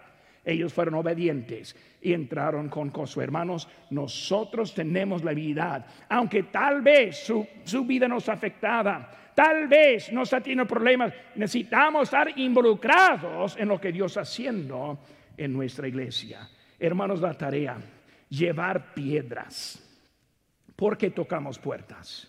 Ellos 0.44 0.74
fueron 0.74 0.96
obedientes 0.96 1.76
y 2.02 2.14
entraron 2.14 2.68
con 2.68 2.90
Josué. 2.90 3.26
Hermanos, 3.26 3.70
nosotros 3.92 4.74
tenemos 4.74 5.24
la 5.24 5.32
habilidad, 5.32 5.86
aunque 6.10 6.44
tal 6.44 6.82
vez 6.82 7.20
su, 7.24 7.46
su 7.64 7.86
vida 7.86 8.08
nos 8.08 8.28
afectada, 8.28 9.32
tal 9.36 9.68
vez 9.68 10.12
nos 10.12 10.30
está 10.30 10.42
teniendo 10.42 10.66
problemas, 10.66 11.14
necesitamos 11.36 12.06
estar 12.06 12.40
involucrados 12.40 13.56
en 13.56 13.68
lo 13.68 13.80
que 13.80 13.92
Dios 13.92 14.14
está 14.14 14.22
haciendo 14.22 14.98
en 15.38 15.54
nuestra 15.54 15.88
iglesia. 15.88 16.50
Hermanos, 16.80 17.22
la 17.22 17.36
tarea, 17.36 17.78
llevar 18.30 18.94
piedras. 18.94 19.86
porque 20.76 21.10
tocamos 21.10 21.60
puertas? 21.60 22.28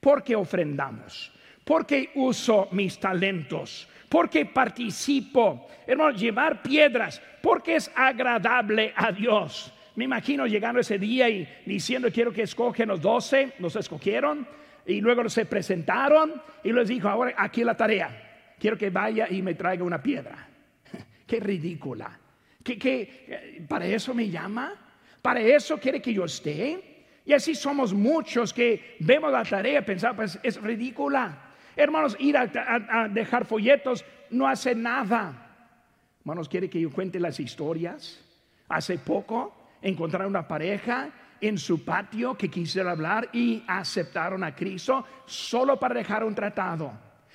porque 0.00 0.34
ofrendamos? 0.34 1.32
porque 1.64 2.10
uso 2.14 2.68
mis 2.72 2.98
talentos? 2.98 3.88
porque 4.12 4.44
participo? 4.44 5.66
Hermanos, 5.86 6.20
llevar 6.20 6.60
piedras, 6.60 7.22
porque 7.40 7.76
es 7.76 7.90
agradable 7.94 8.92
a 8.94 9.10
Dios. 9.10 9.72
Me 9.96 10.04
imagino 10.04 10.46
llegando 10.46 10.80
ese 10.80 10.98
día 10.98 11.30
y 11.30 11.48
diciendo, 11.64 12.10
quiero 12.12 12.30
que 12.30 12.42
escogen 12.42 12.88
los 12.88 13.00
doce, 13.00 13.54
los 13.58 13.74
escogieron, 13.74 14.46
y 14.84 15.00
luego 15.00 15.26
se 15.30 15.46
presentaron 15.46 16.42
y 16.62 16.72
les 16.72 16.88
dijo, 16.88 17.08
ahora 17.08 17.32
aquí 17.38 17.64
la 17.64 17.74
tarea, 17.74 18.54
quiero 18.58 18.76
que 18.76 18.90
vaya 18.90 19.28
y 19.30 19.40
me 19.40 19.54
traiga 19.54 19.82
una 19.82 20.02
piedra. 20.02 20.46
Qué 21.26 21.40
ridícula. 21.40 22.18
¿Qué, 22.62 23.64
para 23.66 23.86
eso 23.86 24.12
me 24.12 24.28
llama? 24.28 24.74
¿Para 25.22 25.40
eso 25.40 25.78
quiere 25.78 26.02
que 26.02 26.12
yo 26.12 26.24
esté? 26.24 26.92
Y 27.24 27.32
así 27.32 27.54
somos 27.54 27.94
muchos 27.94 28.52
que 28.52 28.96
vemos 28.98 29.30
la 29.30 29.44
tarea 29.44 29.84
pensamos, 29.84 30.16
pues 30.16 30.38
es 30.42 30.60
ridícula. 30.60 31.38
Hermanos, 31.76 32.16
ir 32.18 32.36
a, 32.36 33.08
dejar 33.08 33.44
folletos 33.44 34.04
no 34.30 34.48
hace 34.48 34.74
nada. 34.74 35.32
Hermanos, 36.20 36.48
¿quiere 36.48 36.68
que 36.68 36.80
yo 36.80 36.90
cuente 36.90 37.20
las 37.20 37.38
historias? 37.38 38.20
Hace 38.68 38.98
poco 38.98 39.54
encontraron 39.80 40.28
una 40.28 40.46
pareja 40.46 41.10
en 41.40 41.56
su 41.56 41.84
patio 41.84 42.36
que 42.36 42.48
quisiera 42.48 42.90
hablar 42.90 43.28
y 43.32 43.62
aceptaron 43.66 44.42
a 44.44 44.54
Cristo 44.54 45.04
solo 45.26 45.78
para 45.78 45.94
dejar 45.94 46.24
un 46.24 46.34
tratado. 46.34 46.92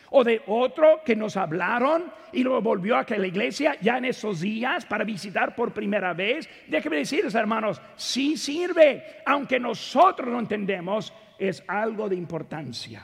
O 0.10 0.24
de 0.24 0.42
otro 0.48 1.02
que 1.06 1.16
nos 1.16 1.36
hablaron 1.38 2.12
y 2.32 2.44
luego 2.44 2.62
volvió 2.62 2.98
a 2.98 3.06
que 3.06 3.18
la 3.18 3.28
iglesia 3.28 3.78
ya 3.82 3.98
en 3.98 4.06
esos 4.06 4.42
días 4.42 4.86
para 4.86 5.04
visitar 5.04 5.56
por 5.56 5.74
primera 5.74 6.14
vez. 6.14 6.50
Déjenme 6.68 6.98
decirles, 6.98 7.36
hermanos, 7.36 7.82
sí 7.96 8.38
sirve, 8.38 9.04
aunque 9.26 9.60
nosotros 9.60 10.30
no 10.30 10.40
entendemos, 10.40 11.14
es 11.38 11.64
algo 11.68 12.10
de 12.10 12.16
importancia. 12.16 13.04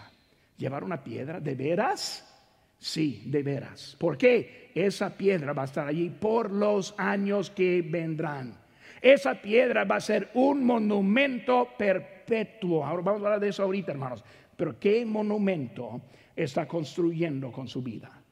Llevar 0.58 0.84
una 0.84 1.04
piedra, 1.04 1.39
¿de 1.39 1.56
veras? 1.56 2.30
Sí, 2.78 3.24
de 3.26 3.44
veras. 3.44 3.96
¿Por 4.00 4.18
qué? 4.18 4.72
Esa 4.76 5.16
piedra 5.16 5.54
va 5.54 5.63
a 5.63 5.66
estar 5.66 5.88
allí 5.88 6.10
por 6.10 6.52
los 6.52 6.96
años 6.98 7.50
que 7.50 7.82
vendrán. 7.82 8.58
Esa 9.02 9.36
piedra 9.36 9.84
va 9.84 9.98
a 9.98 10.02
ser 10.02 10.30
un 10.34 10.66
monumento 10.66 11.70
perpetuo. 11.78 12.86
Ahora 12.86 13.04
vamos 13.04 13.22
a 13.22 13.26
hablar 13.26 13.39
de 13.39 13.50
eso 13.50 13.63
ahorita, 13.63 13.92
hermanos. 13.92 14.24
Pero 14.56 14.80
¿qué 14.80 15.06
monumento 15.06 16.02
está 16.36 16.67
construyendo 16.67 17.52
con 17.52 17.67
su 17.67 17.82
vida? 17.82 18.24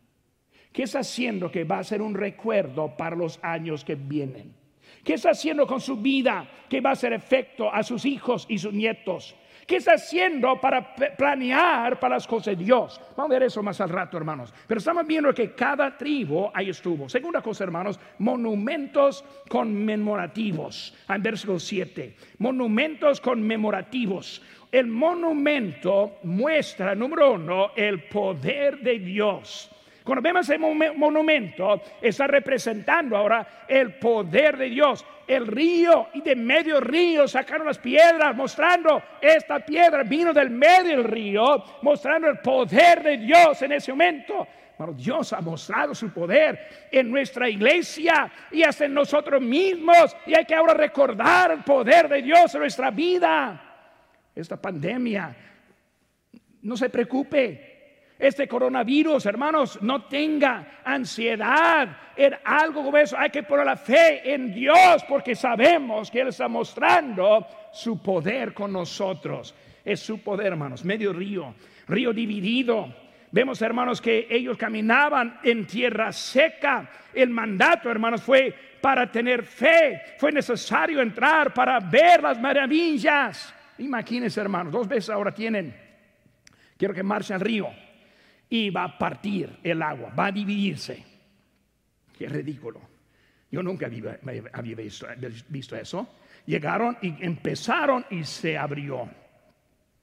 ¿Qué 0.71 0.83
está 0.83 0.99
haciendo 0.99 1.51
que 1.51 1.63
va 1.63 1.79
a 1.79 1.83
ser 1.83 2.01
un 2.01 2.13
recuerdo 2.13 2.95
para 2.95 3.15
los 3.15 3.39
años 3.43 3.83
que 3.83 3.95
vienen? 3.95 4.53
¿Qué 5.03 5.15
está 5.15 5.31
haciendo 5.31 5.67
con 5.67 5.81
su 5.81 5.97
vida 5.97 6.49
que 6.69 6.81
va 6.81 6.91
a 6.91 6.95
ser 6.95 7.13
efecto 7.13 7.73
a 7.73 7.83
sus 7.83 8.05
hijos 8.05 8.45
y 8.47 8.57
sus 8.57 8.73
nietos? 8.73 9.35
¿Qué 9.71 9.77
está 9.77 9.93
haciendo 9.93 10.59
para 10.59 10.93
planear 10.93 11.97
para 11.97 12.15
las 12.15 12.27
cosas 12.27 12.57
de 12.57 12.65
Dios? 12.65 12.99
Vamos 13.15 13.31
a 13.31 13.35
ver 13.35 13.43
eso 13.43 13.63
más 13.63 13.79
al 13.79 13.87
rato, 13.87 14.17
hermanos. 14.17 14.53
Pero 14.67 14.79
estamos 14.79 15.07
viendo 15.07 15.33
que 15.33 15.53
cada 15.53 15.97
tribu 15.97 16.51
ahí 16.53 16.71
estuvo. 16.71 17.07
Segunda 17.07 17.41
cosa, 17.41 17.63
hermanos, 17.63 17.97
monumentos 18.17 19.23
conmemorativos. 19.47 20.93
En 21.07 21.23
versículo 21.23 21.57
7. 21.57 22.17
Monumentos 22.39 23.21
conmemorativos. 23.21 24.41
El 24.73 24.87
monumento 24.87 26.17
muestra, 26.23 26.93
número 26.93 27.31
uno, 27.31 27.71
el 27.73 28.03
poder 28.09 28.81
de 28.81 28.99
Dios. 28.99 29.71
Cuando 30.03 30.21
vemos 30.21 30.49
ese 30.49 30.57
monumento, 30.57 31.81
está 32.01 32.25
representando 32.25 33.15
ahora 33.15 33.65
el 33.67 33.95
poder 33.95 34.57
de 34.57 34.69
Dios. 34.69 35.05
El 35.27 35.45
río 35.45 36.07
y 36.13 36.21
de 36.21 36.35
medio 36.35 36.79
río 36.79 37.27
sacaron 37.27 37.67
las 37.67 37.77
piedras, 37.77 38.35
mostrando 38.35 39.01
esta 39.21 39.59
piedra 39.59 40.03
vino 40.03 40.33
del 40.33 40.49
medio 40.49 40.97
del 40.97 41.03
río, 41.03 41.63
mostrando 41.83 42.27
el 42.27 42.39
poder 42.39 43.03
de 43.03 43.17
Dios 43.17 43.61
en 43.61 43.73
ese 43.73 43.91
momento. 43.91 44.47
Bueno, 44.77 44.93
Dios 44.93 45.31
ha 45.33 45.41
mostrado 45.41 45.93
su 45.93 46.11
poder 46.11 46.87
en 46.91 47.11
nuestra 47.11 47.47
iglesia 47.47 48.31
y 48.49 48.63
hasta 48.63 48.85
en 48.85 48.95
nosotros 48.95 49.39
mismos. 49.39 50.17
Y 50.25 50.35
hay 50.35 50.43
que 50.45 50.55
ahora 50.55 50.73
recordar 50.73 51.51
el 51.51 51.63
poder 51.63 52.09
de 52.09 52.23
Dios 52.23 52.55
en 52.55 52.61
nuestra 52.61 52.89
vida. 52.89 53.61
Esta 54.33 54.59
pandemia, 54.59 55.35
no 56.63 56.75
se 56.75 56.89
preocupe, 56.89 57.70
este 58.21 58.47
coronavirus, 58.47 59.25
hermanos, 59.25 59.79
no 59.81 60.03
tenga 60.03 60.79
ansiedad 60.85 61.97
en 62.15 62.35
algo 62.43 62.83
como 62.83 62.97
eso. 62.97 63.17
Hay 63.17 63.31
que 63.31 63.41
poner 63.41 63.65
la 63.65 63.75
fe 63.75 64.31
en 64.31 64.53
Dios 64.53 65.03
porque 65.09 65.33
sabemos 65.33 66.11
que 66.11 66.21
Él 66.21 66.27
está 66.27 66.47
mostrando 66.47 67.47
su 67.73 67.99
poder 67.99 68.53
con 68.53 68.71
nosotros. 68.71 69.55
Es 69.83 70.01
su 70.01 70.21
poder, 70.21 70.47
hermanos. 70.47 70.85
Medio 70.85 71.11
río, 71.11 71.55
río 71.87 72.13
dividido. 72.13 72.93
Vemos, 73.31 73.59
hermanos, 73.63 73.99
que 73.99 74.27
ellos 74.29 74.55
caminaban 74.55 75.39
en 75.43 75.65
tierra 75.65 76.13
seca. 76.13 76.91
El 77.15 77.31
mandato, 77.31 77.89
hermanos, 77.89 78.21
fue 78.21 78.53
para 78.79 79.11
tener 79.11 79.41
fe. 79.41 79.99
Fue 80.19 80.31
necesario 80.31 81.01
entrar 81.01 81.55
para 81.55 81.79
ver 81.79 82.21
las 82.21 82.39
maravillas. 82.39 83.51
Imagínense, 83.79 84.39
hermanos, 84.39 84.71
dos 84.71 84.87
veces 84.87 85.09
ahora 85.09 85.33
tienen. 85.33 85.75
Quiero 86.77 86.93
que 86.93 87.01
marche 87.01 87.33
al 87.33 87.39
río 87.39 87.67
y 88.51 88.69
va 88.69 88.83
a 88.83 88.97
partir 88.97 89.59
el 89.63 89.81
agua, 89.81 90.13
va 90.13 90.25
a 90.25 90.31
dividirse. 90.31 91.01
Qué 92.17 92.27
ridículo. 92.27 92.81
Yo 93.49 93.63
nunca 93.63 93.85
había, 93.85 94.75
visto, 94.75 95.07
visto 95.47 95.77
eso. 95.77 96.15
Llegaron 96.45 96.97
y 97.01 97.23
empezaron 97.23 98.05
y 98.09 98.25
se 98.25 98.57
abrió. 98.57 99.09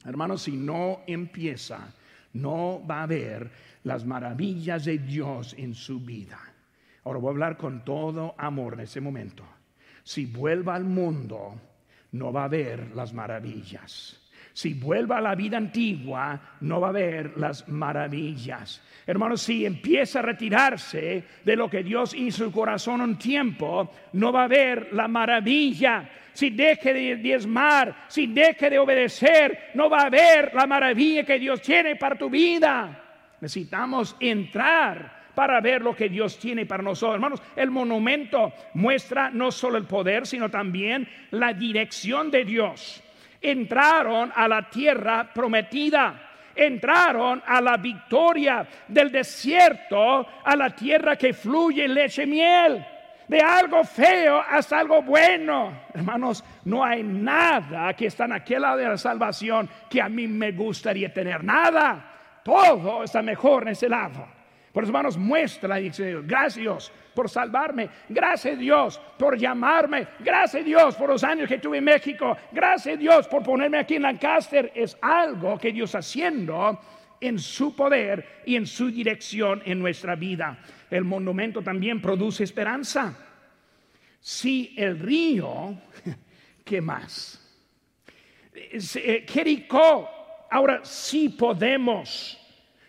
Hermanos, 0.03 0.43
si 0.43 0.57
no 0.57 1.03
empieza, 1.07 1.95
no 2.33 2.83
va 2.87 3.01
a 3.01 3.03
haber 3.03 3.51
las 3.85 4.07
maravillas 4.07 4.87
de 4.87 4.99
Dios 4.99 5.55
en 5.59 5.75
su 5.75 6.01
vida. 6.01 6.41
Ahora 7.05 7.19
voy 7.19 7.29
a 7.29 7.33
hablar 7.33 7.59
con 7.59 7.85
todo 7.85 8.35
amor 8.39 8.75
en 8.75 8.81
ese 8.81 9.03
momento. 9.03 9.45
Si 10.03 10.25
vuelva 10.25 10.75
al 10.75 10.85
mundo, 10.85 11.61
no 12.13 12.33
va 12.33 12.43
a 12.43 12.47
haber 12.47 12.97
las 12.97 13.13
maravillas 13.13 14.28
si 14.59 14.75
vuelve 14.75 15.15
a 15.15 15.21
la 15.21 15.37
vida 15.37 15.57
antigua, 15.57 16.57
no 16.63 16.81
va 16.81 16.89
a 16.89 16.93
ver 16.93 17.35
las 17.37 17.69
maravillas. 17.69 18.83
Hermanos, 19.07 19.43
si 19.43 19.65
empieza 19.65 20.19
a 20.19 20.23
retirarse 20.23 21.23
de 21.45 21.55
lo 21.55 21.71
que 21.71 21.85
Dios 21.85 22.13
hizo 22.13 22.43
en 22.43 22.51
su 22.51 22.53
corazón 22.53 23.01
un 23.01 23.17
tiempo, 23.17 23.89
no 24.15 24.33
va 24.33 24.43
a 24.43 24.49
ver 24.49 24.89
la 24.95 25.07
maravilla. 25.07 26.11
Si 26.33 26.51
deje 26.51 26.93
de 26.93 27.17
diezmar, 27.19 28.07
si 28.09 28.27
deje 28.27 28.69
de 28.69 28.81
obedecer, 28.81 29.71
no 29.75 29.89
va 29.89 30.01
a 30.01 30.11
ver 30.11 30.53
la 30.53 30.67
maravilla 30.67 31.23
que 31.23 31.39
Dios 31.39 31.63
tiene 31.63 31.95
para 31.95 32.19
tu 32.19 32.29
vida. 32.29 33.01
Necesitamos 33.41 34.17
entrar 34.19 35.29
para 35.37 35.61
ver 35.61 35.83
lo 35.83 35.95
que 35.95 36.09
Dios 36.09 36.37
tiene 36.37 36.67
para 36.67 36.83
nosotros. 36.83 37.15
Hermanos, 37.15 37.43
el 37.55 37.71
monumento 37.71 38.53
muestra 38.75 39.31
no 39.31 39.53
solo 39.53 39.79
el 39.79 39.85
poder, 39.85 40.27
sino 40.27 40.51
también 40.51 41.09
la 41.31 41.53
dirección 41.53 42.29
de 42.33 42.45
Dios 42.45 43.05
entraron 43.41 44.33
a 44.35 44.49
la 44.49 44.69
tierra 44.69 45.31
prometida. 45.33 46.25
Entraron 46.55 47.41
a 47.47 47.61
la 47.61 47.77
victoria 47.77 48.67
del 48.89 49.13
desierto, 49.13 50.27
a 50.45 50.57
la 50.57 50.71
tierra 50.71 51.15
que 51.17 51.33
fluye 51.33 51.87
leche 51.87 52.25
y 52.25 52.27
miel. 52.27 52.85
De 53.29 53.41
algo 53.41 53.85
feo 53.85 54.41
hasta 54.41 54.81
algo 54.81 55.03
bueno. 55.03 55.83
Hermanos, 55.95 56.43
no 56.65 56.83
hay 56.83 57.03
nada 57.03 57.95
que 57.95 58.07
está 58.07 58.25
en 58.25 58.33
aquel 58.33 58.63
lado 58.63 58.79
de 58.79 58.89
la 58.89 58.99
salvación 58.99 59.69
que 59.89 60.03
a 60.03 60.09
mí 60.09 60.27
me 60.27 60.51
gustaría 60.53 61.13
tener. 61.13 61.45
Nada. 61.45 62.41
Todo 62.43 63.05
está 63.05 63.23
mejor 63.23 63.65
en 63.65 63.69
ese 63.69 63.89
lado. 63.89 64.27
Por 64.73 64.83
eso, 64.83 64.91
hermanos, 64.91 65.17
muestra, 65.17 65.77
dice 65.77 66.23
gracias 66.25 66.91
por 67.19 67.29
salvarme, 67.29 67.91
gracias 68.09 68.57
Dios 68.57 69.01
por 69.19 69.37
llamarme, 69.37 70.07
gracias 70.21 70.65
Dios 70.65 70.95
por 70.95 71.09
los 71.11 71.25
años 71.25 71.49
que 71.49 71.59
tuve 71.59 71.79
en 71.79 71.85
México, 71.85 72.37
gracias 72.53 72.97
Dios 72.97 73.27
por 73.27 73.43
ponerme 73.43 73.77
aquí 73.77 73.97
en 73.97 74.03
Lancaster. 74.03 74.71
Es 74.73 74.97
algo 75.03 75.59
que 75.59 75.73
Dios 75.73 75.97
haciendo 75.97 76.81
en 77.21 77.41
su 77.41 77.75
poder 77.75 78.43
y 78.47 78.55
en 78.55 78.69
su 78.69 78.93
dirección 78.93 79.63
en 79.65 79.81
nuestra 79.81 80.15
vida. 80.15 80.61
El 80.89 81.03
monumento 81.03 81.61
también 81.61 82.01
produce 82.01 82.45
esperanza. 82.45 83.19
Si 84.21 84.77
el 84.79 85.01
río, 85.01 85.77
¿qué 86.65 86.81
más? 86.81 87.45
Eh, 88.55 89.27
Jericó, 89.29 90.09
ahora 90.49 90.83
sí 90.85 91.31
podemos 91.31 92.39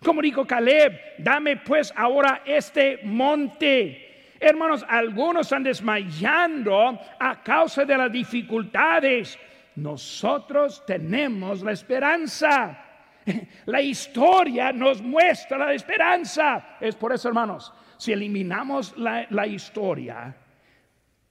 como 0.03 0.21
dijo 0.21 0.47
Caleb, 0.47 0.97
dame 1.17 1.57
pues 1.57 1.91
ahora 1.95 2.43
este 2.45 2.99
monte. 3.03 4.08
Hermanos, 4.39 4.85
algunos 4.87 5.47
están 5.47 5.63
desmayando 5.63 6.97
a 7.19 7.43
causa 7.43 7.83
de 7.83 7.97
las 7.97 8.11
dificultades. 8.11 9.37
Nosotros 9.75 10.83
tenemos 10.85 11.61
la 11.61 11.71
esperanza. 11.71 12.85
La 13.65 13.81
historia 13.81 14.71
nos 14.71 15.01
muestra 15.01 15.57
la 15.57 15.73
esperanza. 15.73 16.77
Es 16.79 16.95
por 16.95 17.13
eso, 17.13 17.27
hermanos, 17.27 17.71
si 17.97 18.13
eliminamos 18.13 18.97
la, 18.97 19.27
la 19.29 19.45
historia, 19.45 20.35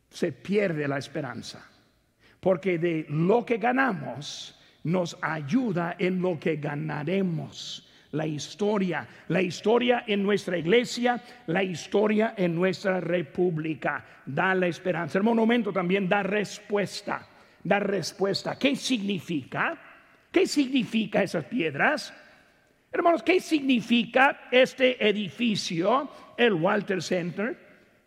se 0.08 0.32
pierde 0.32 0.86
la 0.86 0.98
esperanza, 0.98 1.66
porque 2.38 2.78
de 2.78 3.06
lo 3.08 3.44
que 3.44 3.56
ganamos 3.56 4.54
nos 4.84 5.16
ayuda 5.20 5.96
en 5.98 6.20
lo 6.20 6.38
que 6.38 6.56
ganaremos. 6.56 7.88
La 8.12 8.26
historia, 8.26 9.06
la 9.28 9.42
historia 9.42 10.04
en 10.06 10.22
nuestra 10.22 10.56
iglesia, 10.56 11.22
la 11.46 11.62
historia 11.62 12.34
en 12.36 12.54
nuestra 12.54 13.00
república 13.00 14.04
da 14.24 14.54
la 14.54 14.66
esperanza. 14.66 15.18
El 15.18 15.24
monumento 15.24 15.72
también 15.72 16.08
da 16.08 16.22
respuesta, 16.22 17.26
da 17.62 17.78
respuesta. 17.78 18.58
¿Qué 18.58 18.76
significa? 18.76 19.78
¿Qué 20.32 20.46
significa 20.46 21.22
esas 21.22 21.44
piedras? 21.44 22.14
Hermanos, 22.90 23.22
¿qué 23.22 23.40
significa 23.40 24.48
este 24.50 25.06
edificio, 25.06 26.10
el 26.38 26.54
Walter 26.54 27.02
Center? 27.02 27.58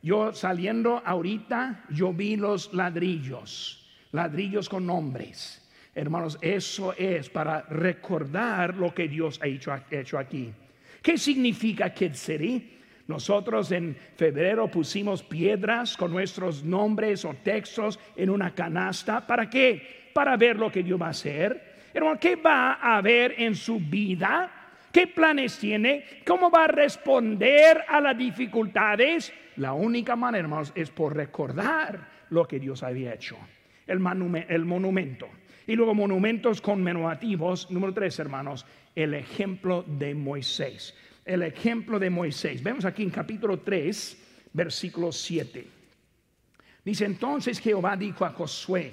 Yo 0.02 0.34
saliendo 0.34 1.04
ahorita, 1.06 1.86
yo 1.92 2.12
vi 2.12 2.36
los 2.36 2.74
ladrillos, 2.74 3.88
ladrillos 4.12 4.68
con 4.68 4.88
nombres. 4.88 5.61
Hermanos, 5.94 6.38
eso 6.42 6.94
es 6.98 7.30
para 7.30 7.64
recordar 7.64 8.76
lo 8.76 8.94
que 8.94 9.10
Dios 9.10 9.42
ha 9.42 9.48
hecho, 9.48 10.18
aquí. 10.18 10.54
¿Qué 11.02 11.18
significa 11.18 11.94
Kid 11.94 12.14
City? 12.14 12.78
Nosotros 13.08 13.72
en 13.74 13.98
febrero 14.16 14.70
pusimos 14.70 15.22
piedras 15.22 15.98
con 15.98 16.12
nuestros 16.12 16.64
nombres 16.64 17.26
o 17.26 17.34
textos 17.34 18.00
en 18.16 18.30
una 18.30 18.56
canasta. 18.56 19.28
¿Para 19.28 19.50
qué? 19.50 20.10
Para 20.14 20.38
ver 20.38 20.58
lo 20.58 20.72
que 20.72 20.82
Dios 20.82 21.02
va 21.02 21.08
a 21.08 21.10
hacer. 21.10 21.72
Hermano, 21.94 22.18
¿qué 22.18 22.38
va 22.38 22.76
a 22.76 22.98
haber 22.98 23.36
en 23.38 23.54
su 23.54 23.78
vida? 23.80 24.50
¿Qué 24.94 25.08
planes 25.08 25.58
tiene? 25.58 26.06
¿Cómo 26.26 26.50
va 26.50 26.66
a 26.66 26.68
responder 26.68 27.84
a 27.86 28.00
las 28.00 28.18
dificultades? 28.18 29.34
La 29.58 29.74
única 29.74 30.16
manera, 30.16 30.44
hermanos, 30.44 30.72
es 30.74 30.90
por 30.90 31.16
recordar 31.16 32.08
lo 32.30 32.48
que 32.48 32.60
Dios 32.60 32.82
había 32.82 33.14
hecho. 33.14 33.38
El 33.88 34.00
monumento. 34.00 35.28
Y 35.68 35.76
luego 35.76 35.94
monumentos 35.94 36.62
conmemorativos. 36.62 37.70
Número 37.72 37.94
tres, 37.94 38.20
hermanos, 38.20 38.66
el 38.96 39.14
ejemplo 39.14 39.84
de 39.88 40.16
Moisés. 40.16 40.96
El 41.26 41.44
ejemplo 41.44 42.00
de 42.00 42.10
Moisés. 42.10 42.64
Vemos 42.64 42.86
aquí 42.86 43.04
en 43.04 43.10
capítulo 43.10 43.60
3, 43.60 44.50
versículo 44.54 45.12
7. 45.12 45.68
Dice 46.84 47.06
entonces 47.06 47.60
Jehová 47.60 47.96
dijo 47.96 48.26
a 48.26 48.32
Josué, 48.32 48.92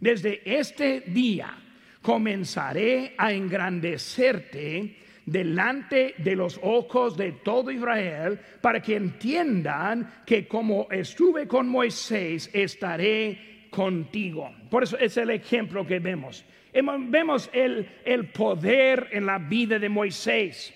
desde 0.00 0.40
este 0.44 1.00
día 1.00 1.58
comenzaré 2.00 3.14
a 3.18 3.32
engrandecerte 3.32 4.96
delante 5.26 6.14
de 6.16 6.34
los 6.34 6.58
ojos 6.62 7.16
de 7.16 7.32
todo 7.32 7.70
Israel 7.70 8.40
para 8.62 8.80
que 8.80 8.96
entiendan 8.96 10.22
que 10.24 10.48
como 10.48 10.88
estuve 10.90 11.46
con 11.46 11.68
Moisés, 11.68 12.48
estaré 12.54 13.57
contigo. 13.70 14.50
Por 14.70 14.82
eso 14.82 14.98
es 14.98 15.16
el 15.16 15.30
ejemplo 15.30 15.86
que 15.86 15.98
vemos. 15.98 16.44
Vemos 16.72 17.50
el, 17.52 17.88
el 18.04 18.28
poder 18.28 19.08
en 19.10 19.26
la 19.26 19.38
vida 19.38 19.78
de 19.78 19.88
Moisés, 19.88 20.74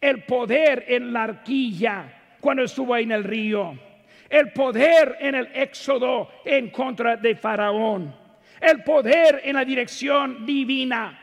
el 0.00 0.24
poder 0.24 0.84
en 0.88 1.12
la 1.12 1.24
arquilla 1.24 2.36
cuando 2.40 2.62
estuvo 2.64 2.94
ahí 2.94 3.04
en 3.04 3.12
el 3.12 3.24
río, 3.24 3.78
el 4.28 4.52
poder 4.52 5.16
en 5.20 5.34
el 5.34 5.48
éxodo 5.54 6.30
en 6.44 6.70
contra 6.70 7.16
de 7.16 7.34
Faraón, 7.34 8.14
el 8.60 8.82
poder 8.82 9.40
en 9.44 9.56
la 9.56 9.64
dirección 9.64 10.46
divina 10.46 11.20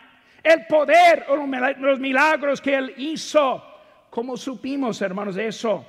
el 0.47 0.65
poder, 0.65 1.25
los 1.79 1.99
milagros 1.99 2.61
que 2.61 2.75
Él 2.75 2.93
hizo. 2.97 3.63
¿Cómo 4.09 4.37
supimos, 4.37 5.01
hermanos, 5.01 5.35
de 5.35 5.47
eso? 5.47 5.85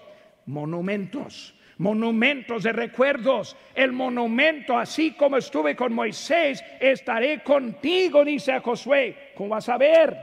Monumentos, 0.46 1.54
monumentos 1.78 2.62
de 2.62 2.72
recuerdos. 2.72 3.56
El 3.74 3.92
monumento, 3.92 4.76
así 4.76 5.12
como 5.12 5.36
estuve 5.36 5.74
con 5.74 5.94
Moisés, 5.94 6.62
estaré 6.80 7.42
contigo, 7.42 8.24
dice 8.24 8.52
a 8.52 8.60
Josué. 8.60 9.32
¿Cómo 9.34 9.50
vas 9.50 9.68
a 9.68 9.78
ver? 9.78 10.16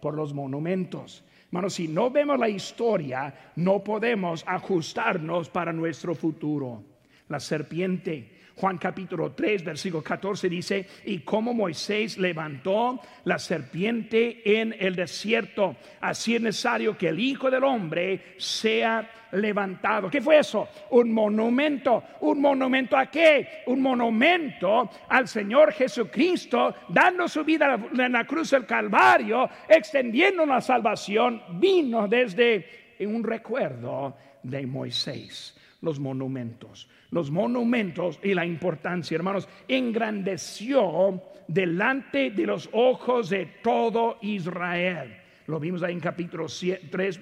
Por 0.00 0.14
los 0.14 0.34
monumentos. 0.34 1.24
Hermanos, 1.46 1.74
si 1.74 1.86
no 1.86 2.10
vemos 2.10 2.38
la 2.38 2.48
historia, 2.48 3.32
no 3.56 3.84
podemos 3.84 4.42
ajustarnos 4.46 5.48
para 5.50 5.72
nuestro 5.72 6.14
futuro. 6.14 6.82
La 7.28 7.38
serpiente 7.38 8.33
Juan 8.56 8.78
capítulo 8.78 9.32
3, 9.32 9.64
versículo 9.64 10.02
14 10.02 10.48
dice, 10.48 10.86
y 11.04 11.20
como 11.20 11.52
Moisés 11.52 12.18
levantó 12.18 13.00
la 13.24 13.38
serpiente 13.38 14.60
en 14.60 14.74
el 14.78 14.94
desierto, 14.94 15.76
así 16.00 16.36
es 16.36 16.40
necesario 16.40 16.96
que 16.96 17.08
el 17.08 17.18
Hijo 17.18 17.50
del 17.50 17.64
Hombre 17.64 18.34
sea 18.36 19.10
levantado. 19.32 20.08
¿Qué 20.08 20.20
fue 20.20 20.38
eso? 20.38 20.68
Un 20.90 21.12
monumento. 21.12 22.04
¿Un 22.20 22.40
monumento 22.40 22.96
a 22.96 23.06
qué? 23.06 23.64
Un 23.66 23.82
monumento 23.82 24.88
al 25.08 25.26
Señor 25.26 25.72
Jesucristo, 25.72 26.74
dando 26.88 27.26
su 27.26 27.44
vida 27.44 27.78
en 27.98 28.12
la 28.12 28.24
cruz 28.24 28.50
del 28.50 28.66
Calvario, 28.66 29.48
extendiendo 29.68 30.46
la 30.46 30.60
salvación, 30.60 31.42
vino 31.58 32.06
desde 32.06 32.94
un 33.00 33.24
recuerdo 33.24 34.16
de 34.42 34.66
Moisés, 34.66 35.56
los 35.84 36.00
monumentos 36.00 36.88
los 37.14 37.30
monumentos 37.30 38.18
y 38.24 38.34
la 38.34 38.44
importancia, 38.44 39.14
hermanos, 39.14 39.48
engrandeció 39.68 41.22
delante 41.46 42.30
de 42.30 42.44
los 42.44 42.68
ojos 42.72 43.30
de 43.30 43.46
todo 43.62 44.18
Israel. 44.20 45.16
Lo 45.46 45.60
vimos 45.60 45.84
ahí 45.84 45.92
en 45.92 46.00
capítulo 46.00 46.46
3, 46.46 47.20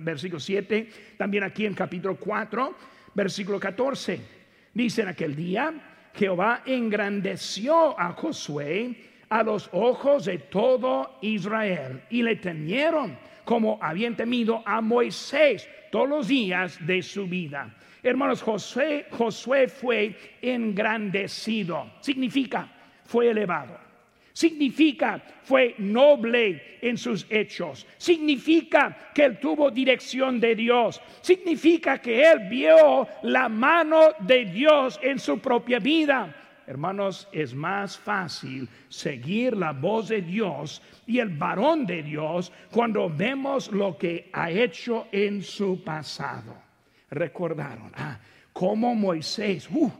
versículo 0.00 0.38
7, 0.38 0.88
también 1.18 1.42
aquí 1.42 1.66
en 1.66 1.74
capítulo 1.74 2.14
4, 2.16 2.76
versículo 3.14 3.58
14. 3.58 4.20
Dice 4.72 5.02
en 5.02 5.08
aquel 5.08 5.34
día, 5.34 5.72
Jehová 6.14 6.62
engrandeció 6.64 7.98
a 7.98 8.12
Josué 8.12 8.94
a 9.28 9.42
los 9.42 9.68
ojos 9.72 10.26
de 10.26 10.38
todo 10.38 11.18
Israel 11.20 12.04
y 12.10 12.22
le 12.22 12.36
temieron 12.36 13.18
como 13.44 13.76
habían 13.82 14.14
temido 14.14 14.62
a 14.64 14.80
Moisés 14.80 15.68
todos 15.90 16.08
los 16.08 16.28
días 16.28 16.78
de 16.86 17.02
su 17.02 17.26
vida. 17.26 17.74
Hermanos, 18.02 18.42
Josué, 18.42 19.06
Josué 19.10 19.68
fue 19.68 20.16
engrandecido. 20.42 21.92
Significa, 22.00 22.68
fue 23.04 23.30
elevado. 23.30 23.78
Significa, 24.32 25.22
fue 25.42 25.76
noble 25.78 26.78
en 26.80 26.98
sus 26.98 27.26
hechos. 27.30 27.86
Significa 27.98 29.10
que 29.14 29.24
él 29.24 29.38
tuvo 29.38 29.70
dirección 29.70 30.40
de 30.40 30.56
Dios. 30.56 31.00
Significa 31.20 31.98
que 31.98 32.22
él 32.22 32.48
vio 32.48 33.06
la 33.22 33.48
mano 33.48 34.08
de 34.18 34.46
Dios 34.46 34.98
en 35.00 35.20
su 35.20 35.38
propia 35.38 35.78
vida. 35.78 36.34
Hermanos, 36.66 37.28
es 37.30 37.54
más 37.54 37.98
fácil 37.98 38.68
seguir 38.88 39.56
la 39.56 39.72
voz 39.72 40.08
de 40.08 40.22
Dios 40.22 40.82
y 41.06 41.20
el 41.20 41.28
varón 41.28 41.86
de 41.86 42.02
Dios 42.02 42.50
cuando 42.70 43.08
vemos 43.10 43.70
lo 43.70 43.96
que 43.96 44.28
ha 44.32 44.50
hecho 44.50 45.06
en 45.12 45.42
su 45.42 45.84
pasado 45.84 46.71
recordaron, 47.12 47.92
ah, 47.94 48.18
como 48.52 48.94
Moisés, 48.94 49.68
uh, 49.70 49.90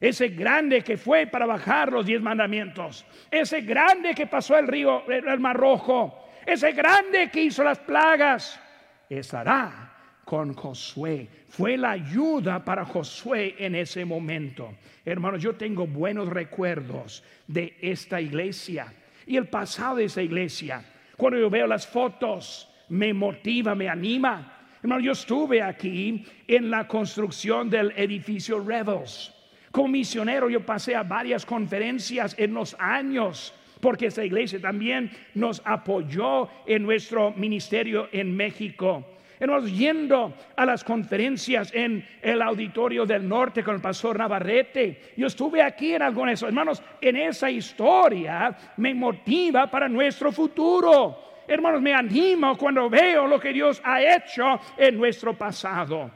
ese 0.00 0.28
grande 0.28 0.82
que 0.82 0.96
fue 0.96 1.26
para 1.26 1.46
bajar 1.46 1.90
los 1.90 2.04
diez 2.04 2.20
mandamientos, 2.20 3.06
ese 3.30 3.62
grande 3.62 4.14
que 4.14 4.26
pasó 4.26 4.58
el 4.58 4.66
río, 4.66 5.08
el 5.08 5.40
mar 5.40 5.56
rojo, 5.56 6.28
ese 6.44 6.72
grande 6.72 7.30
que 7.30 7.44
hizo 7.44 7.64
las 7.64 7.78
plagas, 7.78 8.60
estará 9.08 9.92
con 10.24 10.54
Josué. 10.54 11.28
Fue 11.48 11.76
la 11.76 11.92
ayuda 11.92 12.64
para 12.64 12.84
Josué 12.84 13.54
en 13.58 13.76
ese 13.76 14.04
momento. 14.04 14.74
Hermanos, 15.04 15.42
yo 15.42 15.54
tengo 15.54 15.86
buenos 15.86 16.28
recuerdos 16.28 17.22
de 17.46 17.76
esta 17.80 18.20
iglesia 18.20 18.92
y 19.24 19.36
el 19.36 19.48
pasado 19.48 19.96
de 19.96 20.04
esa 20.04 20.22
iglesia. 20.22 20.84
Cuando 21.16 21.38
yo 21.38 21.48
veo 21.48 21.66
las 21.66 21.86
fotos, 21.86 22.68
me 22.88 23.14
motiva, 23.14 23.74
me 23.74 23.88
anima 23.88 24.55
Hermano, 24.86 25.02
yo 25.02 25.12
estuve 25.12 25.60
aquí 25.60 26.24
en 26.46 26.70
la 26.70 26.86
construcción 26.86 27.68
del 27.68 27.92
edificio 27.96 28.60
Rebels. 28.60 29.34
Como 29.72 29.88
misionero 29.88 30.48
yo 30.48 30.64
pasé 30.64 30.94
a 30.94 31.02
varias 31.02 31.44
conferencias 31.44 32.36
en 32.38 32.54
los 32.54 32.76
años 32.78 33.52
porque 33.80 34.06
esta 34.06 34.24
iglesia 34.24 34.60
también 34.60 35.10
nos 35.34 35.60
apoyó 35.64 36.48
en 36.66 36.84
nuestro 36.84 37.32
ministerio 37.32 38.08
en 38.12 38.36
México. 38.36 39.04
Hemos 39.40 39.76
yendo 39.76 40.32
a 40.54 40.64
las 40.64 40.84
conferencias 40.84 41.74
en 41.74 42.06
el 42.22 42.40
auditorio 42.40 43.04
del 43.04 43.28
norte 43.28 43.64
con 43.64 43.74
el 43.74 43.80
pastor 43.80 44.16
Navarrete. 44.16 45.14
Yo 45.16 45.26
estuve 45.26 45.62
aquí 45.62 45.94
en 45.94 46.02
algunas, 46.02 46.40
hermanos, 46.42 46.80
en 47.00 47.16
esa 47.16 47.50
historia 47.50 48.56
me 48.76 48.94
motiva 48.94 49.68
para 49.68 49.88
nuestro 49.88 50.30
futuro 50.30 51.26
hermanos, 51.48 51.80
me 51.82 51.94
animo 51.94 52.56
cuando 52.56 52.88
veo 52.88 53.26
lo 53.26 53.38
que 53.40 53.52
Dios 53.52 53.80
ha 53.84 54.00
hecho 54.02 54.60
en 54.76 54.96
nuestro 54.96 55.36
pasado. 55.36 56.10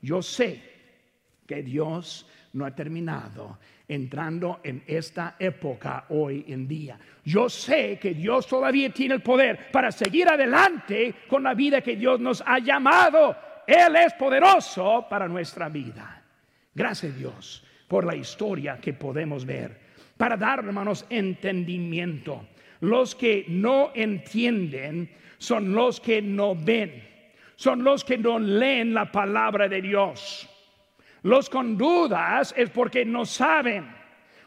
Yo 0.00 0.22
sé 0.22 0.62
que 1.46 1.62
Dios 1.62 2.26
no 2.52 2.64
ha 2.64 2.74
terminado 2.74 3.58
entrando 3.88 4.60
en 4.62 4.84
esta 4.86 5.34
época 5.38 6.04
hoy 6.10 6.44
en 6.48 6.68
día. 6.68 6.98
Yo 7.24 7.48
sé 7.48 7.98
que 7.98 8.14
Dios 8.14 8.46
todavía 8.46 8.90
tiene 8.90 9.14
el 9.14 9.20
poder 9.20 9.70
para 9.72 9.90
seguir 9.90 10.28
adelante 10.28 11.14
con 11.28 11.42
la 11.42 11.54
vida 11.54 11.80
que 11.80 11.96
Dios 11.96 12.20
nos 12.20 12.42
ha 12.46 12.60
llamado. 12.60 13.36
Él 13.66 13.96
es 13.96 14.12
poderoso 14.14 15.06
para 15.10 15.26
nuestra 15.26 15.68
vida. 15.68 16.22
Gracias 16.72 17.16
Dios 17.16 17.64
por 17.88 18.04
la 18.04 18.14
historia 18.14 18.78
que 18.80 18.92
podemos 18.92 19.44
ver, 19.44 19.76
para 20.16 20.36
dar, 20.36 20.60
hermanos, 20.60 21.04
entendimiento. 21.10 22.46
Los 22.80 23.14
que 23.14 23.44
no 23.48 23.92
entienden 23.94 25.10
son 25.38 25.74
los 25.74 26.00
que 26.00 26.22
no 26.22 26.54
ven, 26.54 27.02
son 27.56 27.84
los 27.84 28.04
que 28.04 28.16
no 28.16 28.38
leen 28.38 28.94
la 28.94 29.10
palabra 29.10 29.68
de 29.68 29.82
Dios. 29.82 30.48
Los 31.22 31.50
con 31.50 31.76
dudas 31.76 32.54
es 32.56 32.70
porque 32.70 33.04
no 33.04 33.24
saben. 33.24 34.00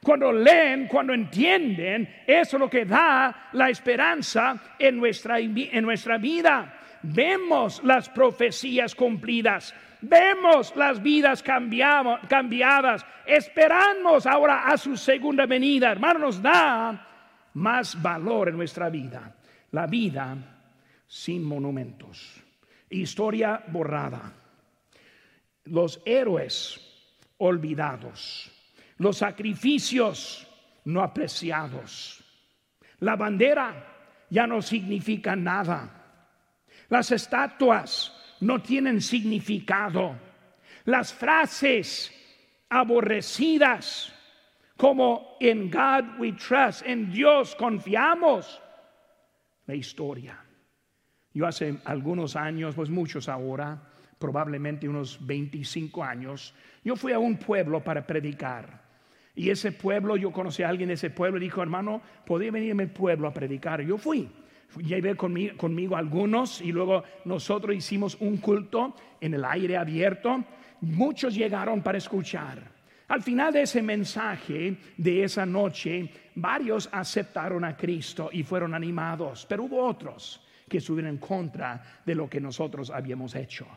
Cuando 0.04 0.32
leen, 0.34 0.88
cuando 0.88 1.14
entienden, 1.14 2.24
eso 2.28 2.58
es 2.58 2.60
lo 2.60 2.70
que 2.70 2.86
da 2.86 3.50
la 3.54 3.70
esperanza 3.70 4.76
en 4.78 4.98
nuestra, 4.98 5.40
en 5.40 5.84
nuestra 5.84 6.18
vida. 6.18 6.80
Vemos 7.04 7.82
las 7.84 8.10
profecías 8.10 8.96
cumplidas, 8.96 9.74
vemos 10.02 10.76
las 10.76 11.02
vidas 11.02 11.44
cambiadas, 11.44 13.06
esperamos 13.26 14.26
ahora 14.26 14.68
a 14.68 14.78
su 14.78 14.98
segunda 14.98 15.46
venida. 15.46 15.92
Hermano, 15.92 16.20
nos 16.20 16.42
da 16.42 17.13
más 17.54 18.02
valor 18.02 18.50
en 18.50 18.58
nuestra 18.58 18.90
vida. 18.90 19.36
La 19.72 19.88
vida 19.88 20.38
sin 21.08 21.44
monumentos. 21.44 22.42
Historia 22.90 23.64
borrada. 23.68 24.34
Los 25.66 26.02
héroes 26.06 26.80
olvidados. 27.38 28.52
Los 28.98 29.18
sacrificios 29.18 30.48
no 30.86 31.02
apreciados. 31.02 32.24
La 33.00 33.16
bandera 33.16 34.26
ya 34.30 34.48
no 34.48 34.62
significa 34.62 35.36
nada. 35.36 35.90
Las 36.90 37.12
estatuas 37.12 38.14
no 38.40 38.62
tienen 38.62 39.02
significado. 39.02 40.16
Las 40.86 41.14
frases 41.14 42.12
aborrecidas 42.70 44.13
como 44.78 45.38
en 45.40 45.70
God 45.70 46.20
we 46.20 46.34
trust, 46.34 46.84
en 46.86 47.12
Dios 47.12 47.56
confiamos. 47.56 48.62
La 49.66 49.76
historia. 49.76 50.44
Yo 51.34 51.48
hace 51.48 51.78
algunos 51.86 52.36
años, 52.36 52.76
pues 52.76 52.90
muchos 52.90 53.30
ahora, 53.30 53.82
probablemente 54.20 54.88
unos 54.88 55.26
25 55.26 56.04
años, 56.04 56.54
yo 56.84 56.96
fui 56.96 57.12
a 57.12 57.20
un 57.20 57.38
pueblo 57.38 57.84
para 57.84 58.06
predicar. 58.06 58.84
Y 59.36 59.50
ese 59.50 59.72
pueblo, 59.72 60.16
yo 60.16 60.32
conocí 60.32 60.62
a 60.62 60.70
alguien 60.70 60.90
de 60.90 60.94
ese 60.94 61.10
pueblo 61.10 61.38
y 61.38 61.42
dijo, 61.42 61.62
hermano, 61.62 62.02
podía 62.26 62.52
venir 62.52 62.74
a 62.74 62.76
mi 62.76 62.86
pueblo 62.86 63.28
a 63.28 63.34
predicar. 63.34 63.82
Yo 63.82 63.98
fui. 63.98 64.30
Llevé 64.78 65.16
conmigo, 65.16 65.56
conmigo 65.56 65.96
algunos 65.96 66.62
y 66.62 66.72
luego 66.72 67.04
nosotros 67.26 67.76
hicimos 67.76 68.18
un 68.20 68.38
culto 68.38 68.96
en 69.22 69.36
el 69.36 69.46
aire 69.46 69.78
abierto. 69.78 70.44
Muchos 70.82 71.36
llegaron 71.36 71.82
para 71.82 71.98
escuchar. 71.98 72.73
Al 73.14 73.22
final 73.22 73.54
de 73.54 73.62
ese 73.62 73.84
mensaje 73.84 74.76
de 74.98 75.24
esa 75.24 75.46
noche, 75.46 76.10
varios 76.34 76.90
aceptaron 76.92 77.64
a 77.64 77.78
Cristo 77.78 78.32
y 78.34 78.42
fueron 78.42 78.74
animados, 78.74 79.46
pero 79.48 79.66
hubo 79.66 79.86
otros 79.86 80.44
que 80.68 80.80
estuvieron 80.80 81.12
en 81.12 81.18
contra 81.20 82.02
de 82.04 82.16
lo 82.16 82.28
que 82.28 82.42
nosotros 82.42 82.90
habíamos 82.90 83.36
hecho. 83.36 83.68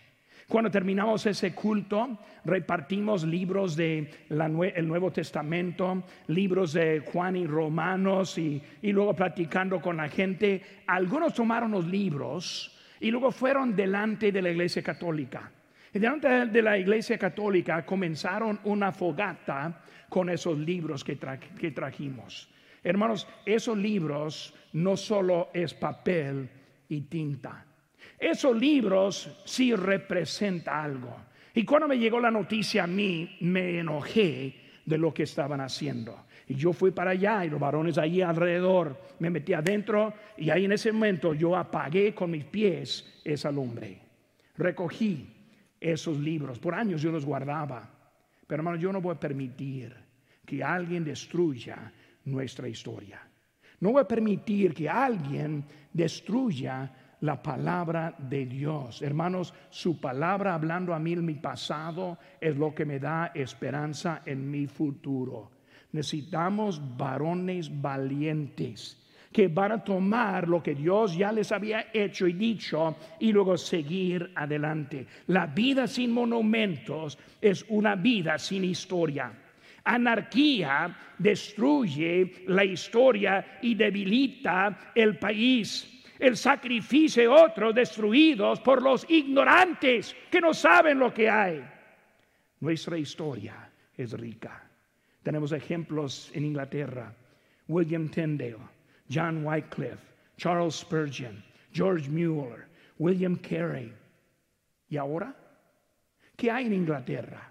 Cuando 0.48 0.70
terminamos 0.70 1.26
ese 1.26 1.54
culto, 1.54 2.18
repartimos 2.46 3.24
libros 3.24 3.76
del 3.76 4.08
el 4.30 4.88
Nuevo 4.88 5.10
Testamento, 5.12 6.04
libros 6.28 6.72
de 6.72 7.00
Juan 7.00 7.36
y 7.36 7.46
Romanos, 7.46 8.38
y, 8.38 8.62
y 8.80 8.90
luego 8.90 9.12
platicando 9.12 9.82
con 9.82 9.98
la 9.98 10.08
gente. 10.08 10.62
Algunos 10.86 11.34
tomaron 11.34 11.72
los 11.72 11.86
libros 11.86 12.74
y 13.00 13.10
luego 13.10 13.30
fueron 13.30 13.76
delante 13.76 14.32
de 14.32 14.40
la 14.40 14.48
Iglesia 14.48 14.82
Católica. 14.82 15.52
Delante 15.92 16.28
de 16.46 16.62
la 16.62 16.76
Iglesia 16.76 17.18
Católica 17.18 17.84
comenzaron 17.86 18.60
una 18.64 18.92
fogata 18.92 19.82
con 20.08 20.28
esos 20.30 20.58
libros 20.58 21.02
que, 21.02 21.18
que 21.58 21.70
trajimos. 21.70 22.48
Hermanos, 22.82 23.26
esos 23.44 23.76
libros 23.76 24.54
no 24.74 24.96
solo 24.96 25.50
es 25.52 25.74
papel 25.74 26.48
y 26.88 27.00
tinta 27.02 27.66
esos 28.18 28.56
libros 28.56 29.42
sí 29.44 29.74
representan 29.74 30.84
algo. 30.84 31.16
Y 31.54 31.64
cuando 31.64 31.88
me 31.88 31.98
llegó 31.98 32.20
la 32.20 32.30
noticia 32.30 32.84
a 32.84 32.86
mí, 32.86 33.36
me 33.40 33.78
enojé 33.78 34.54
de 34.84 34.98
lo 34.98 35.12
que 35.12 35.24
estaban 35.24 35.60
haciendo. 35.60 36.26
Y 36.48 36.54
yo 36.54 36.72
fui 36.72 36.90
para 36.92 37.10
allá 37.10 37.44
y 37.44 37.50
los 37.50 37.58
varones 37.58 37.98
allí 37.98 38.22
alrededor, 38.22 39.00
me 39.18 39.30
metí 39.30 39.52
adentro 39.52 40.14
y 40.36 40.50
ahí 40.50 40.64
en 40.64 40.72
ese 40.72 40.92
momento 40.92 41.34
yo 41.34 41.56
apagué 41.56 42.14
con 42.14 42.30
mis 42.30 42.44
pies 42.44 43.20
esa 43.24 43.50
lumbre. 43.50 43.98
Recogí 44.56 45.26
esos 45.80 46.18
libros, 46.18 46.58
por 46.58 46.74
años 46.74 47.02
yo 47.02 47.10
los 47.10 47.24
guardaba. 47.24 47.88
Pero 48.46 48.60
hermano, 48.60 48.76
yo 48.76 48.92
no 48.92 49.00
voy 49.00 49.14
a 49.14 49.20
permitir 49.20 49.94
que 50.44 50.62
alguien 50.62 51.04
destruya 51.04 51.92
nuestra 52.24 52.68
historia. 52.68 53.20
No 53.80 53.92
voy 53.92 54.02
a 54.02 54.08
permitir 54.08 54.72
que 54.72 54.88
alguien 54.88 55.64
destruya 55.92 56.92
la 57.20 57.42
palabra 57.42 58.14
de 58.18 58.46
Dios. 58.46 59.02
Hermanos, 59.02 59.52
su 59.70 60.00
palabra 60.00 60.54
hablando 60.54 60.94
a 60.94 60.98
mí 60.98 61.12
en 61.12 61.24
mi 61.24 61.34
pasado 61.34 62.18
es 62.40 62.56
lo 62.56 62.74
que 62.74 62.84
me 62.84 62.98
da 62.98 63.32
esperanza 63.34 64.22
en 64.24 64.50
mi 64.50 64.66
futuro. 64.66 65.50
Necesitamos 65.92 66.80
varones 66.96 67.70
valientes 67.80 69.05
que 69.36 69.48
van 69.48 69.72
a 69.72 69.84
tomar 69.84 70.48
lo 70.48 70.62
que 70.62 70.74
Dios 70.74 71.14
ya 71.14 71.30
les 71.30 71.52
había 71.52 71.88
hecho 71.92 72.26
y 72.26 72.32
dicho 72.32 72.96
y 73.20 73.32
luego 73.32 73.58
seguir 73.58 74.32
adelante. 74.34 75.06
La 75.26 75.44
vida 75.44 75.86
sin 75.86 76.10
monumentos 76.10 77.18
es 77.38 77.62
una 77.68 77.96
vida 77.96 78.38
sin 78.38 78.64
historia. 78.64 79.30
Anarquía 79.84 80.96
destruye 81.18 82.44
la 82.46 82.64
historia 82.64 83.58
y 83.60 83.74
debilita 83.74 84.92
el 84.94 85.18
país 85.18 85.92
el 86.18 86.34
sacrificio 86.34 87.20
de 87.24 87.28
otros 87.28 87.74
destruidos 87.74 88.60
por 88.60 88.80
los 88.80 89.04
ignorantes 89.10 90.16
que 90.30 90.40
no 90.40 90.54
saben 90.54 90.98
lo 90.98 91.12
que 91.12 91.28
hay. 91.28 91.62
Nuestra 92.60 92.96
historia 92.96 93.70
es 93.94 94.12
rica. 94.12 94.66
Tenemos 95.22 95.52
ejemplos 95.52 96.30
en 96.32 96.46
Inglaterra. 96.46 97.12
William 97.68 98.08
Tyndale, 98.08 98.75
John 99.08 99.44
Wycliffe, 99.44 100.02
Charles 100.36 100.74
Spurgeon, 100.74 101.42
George 101.72 102.08
Mueller, 102.08 102.66
William 102.98 103.36
Carey. 103.36 103.92
¿Y 104.88 104.96
ahora? 104.96 105.34
¿Qué 106.36 106.50
hay 106.50 106.66
en 106.66 106.74
Inglaterra? 106.74 107.50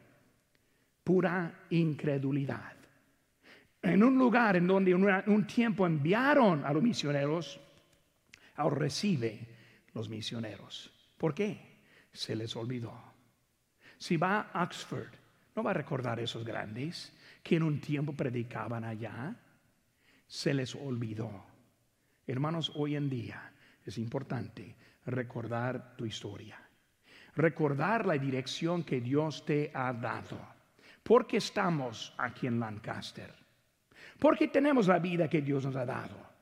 Pura 1.04 1.66
incredulidad. 1.70 2.74
En 3.82 4.04
un 4.04 4.18
lugar 4.18 4.56
en 4.56 4.66
donde 4.66 4.96
un 4.96 5.48
tiempo 5.48 5.86
enviaron 5.86 6.66
a 6.66 6.74
los 6.74 6.82
misioneros, 6.82 7.60
ahora 8.56 8.78
recibe 8.78 9.48
los 9.94 10.10
misioneros. 10.10 10.92
¿Por 11.18 11.36
qué? 11.36 11.82
Se 12.12 12.36
les 12.36 12.56
olvidó. 12.56 12.94
Si 13.98 14.18
va 14.18 14.50
a 14.52 14.64
Oxford, 14.64 15.14
no 15.56 15.64
va 15.64 15.72
a 15.72 15.76
recordar 15.76 16.20
esos 16.20 16.44
grandes 16.44 17.14
que 17.44 17.56
en 17.56 17.64
un 17.64 17.80
tiempo 17.80 18.14
predicaban 18.14 18.84
allá. 18.84 19.36
Se 20.36 20.54
les 20.54 20.76
olvidó. 20.76 21.46
Hermanos, 22.28 22.74
hoy 22.76 22.98
en 22.98 23.10
día 23.10 23.54
es 23.86 23.98
importante 23.98 24.76
recordar 25.06 25.96
tu 25.96 26.06
historia. 26.06 26.60
Recordar 27.36 28.06
la 28.06 28.18
dirección 28.18 28.84
que 28.84 29.00
Dios 29.00 29.46
te 29.46 29.72
ha 29.74 29.94
dado. 29.94 30.38
Porque 31.04 31.38
estamos 31.38 32.14
aquí 32.18 32.48
en 32.48 32.60
Lancaster. 32.60 33.34
Porque 34.20 34.50
tenemos 34.50 34.88
la 34.88 35.00
vida 35.00 35.30
que 35.30 35.42
Dios 35.42 35.64
nos 35.64 35.78
ha 35.78 35.86
dado 35.86 36.36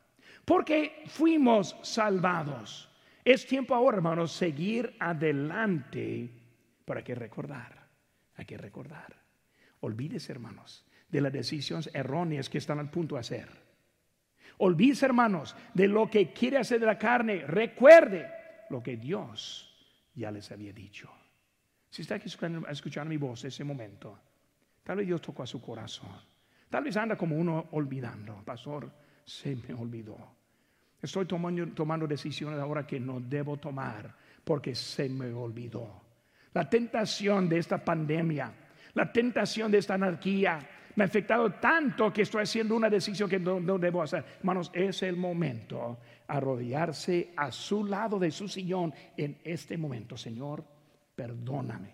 porque 0.45 1.03
fuimos 1.07 1.75
salvados. 1.83 2.89
Es 3.23 3.45
tiempo 3.47 3.73
ahora, 3.73 3.97
hermanos, 3.97 4.33
seguir 4.33 4.95
adelante 4.99 6.29
para 6.83 7.03
que 7.03 7.15
recordar. 7.15 7.87
Hay 8.35 8.45
que 8.45 8.57
recordar. 8.57 9.15
Olvídese, 9.79 10.33
hermanos, 10.33 10.85
de 11.09 11.21
las 11.21 11.31
decisiones 11.31 11.89
erróneas 11.93 12.49
que 12.49 12.57
están 12.57 12.79
al 12.79 12.89
punto 12.89 13.15
de 13.15 13.21
hacer. 13.21 13.62
Olvídese, 14.57 15.05
hermanos, 15.05 15.55
de 15.73 15.87
lo 15.87 16.09
que 16.09 16.31
quiere 16.31 16.57
hacer 16.57 16.79
de 16.79 16.85
la 16.85 16.97
carne. 16.97 17.45
Recuerde 17.45 18.29
lo 18.69 18.81
que 18.81 18.97
Dios 18.97 19.69
ya 20.15 20.31
les 20.31 20.51
había 20.51 20.73
dicho. 20.73 21.09
Si 21.89 22.01
está 22.01 22.15
aquí 22.15 22.27
escuchando, 22.27 23.09
mi 23.09 23.17
voz 23.17 23.43
en 23.43 23.49
ese 23.49 23.63
momento, 23.63 24.19
tal 24.83 24.97
vez 24.97 25.07
Dios 25.07 25.21
tocó 25.21 25.43
a 25.43 25.47
su 25.47 25.61
corazón. 25.61 26.09
Tal 26.69 26.83
vez 26.83 26.97
anda 26.97 27.15
como 27.15 27.35
uno 27.35 27.67
olvidando, 27.71 28.41
pastor 28.43 28.91
se 29.23 29.55
me 29.55 29.73
olvidó. 29.73 30.17
Estoy 31.01 31.25
tomando, 31.25 31.67
tomando 31.67 32.07
decisiones 32.07 32.59
ahora 32.59 32.87
que 32.87 32.99
no 32.99 33.19
debo 33.19 33.57
tomar 33.57 34.15
porque 34.43 34.73
se 34.73 35.07
me 35.09 35.31
olvidó. 35.31 36.01
La 36.53 36.69
tentación 36.69 37.49
de 37.49 37.59
esta 37.59 37.83
pandemia, 37.83 38.53
la 38.93 39.11
tentación 39.11 39.71
de 39.71 39.79
esta 39.79 39.95
anarquía, 39.95 40.59
me 40.95 41.03
ha 41.03 41.07
afectado 41.07 41.51
tanto 41.53 42.11
que 42.11 42.21
estoy 42.21 42.43
haciendo 42.43 42.75
una 42.75 42.89
decisión 42.89 43.29
que 43.29 43.39
no, 43.39 43.77
debo 43.77 44.03
hacer. 44.03 44.23
Hermanos, 44.39 44.71
es 44.73 45.03
el 45.03 45.15
momento 45.15 45.99
arrodillarse 46.27 47.33
a 47.35 47.51
su 47.51 47.85
lado 47.85 48.19
de 48.19 48.31
su 48.31 48.47
sillón 48.47 48.93
en 49.17 49.39
este 49.43 49.77
momento. 49.77 50.17
Señor, 50.17 50.63
perdóname. 51.15 51.91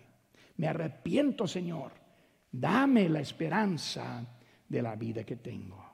Me 0.57 0.67
arrepiento, 0.67 1.47
Señor. 1.47 1.91
Dame 2.51 3.07
la 3.07 3.19
esperanza 3.19 4.25
de 4.67 4.81
la 4.81 4.95
vida 4.95 5.23
que 5.23 5.37
tengo. 5.37 5.88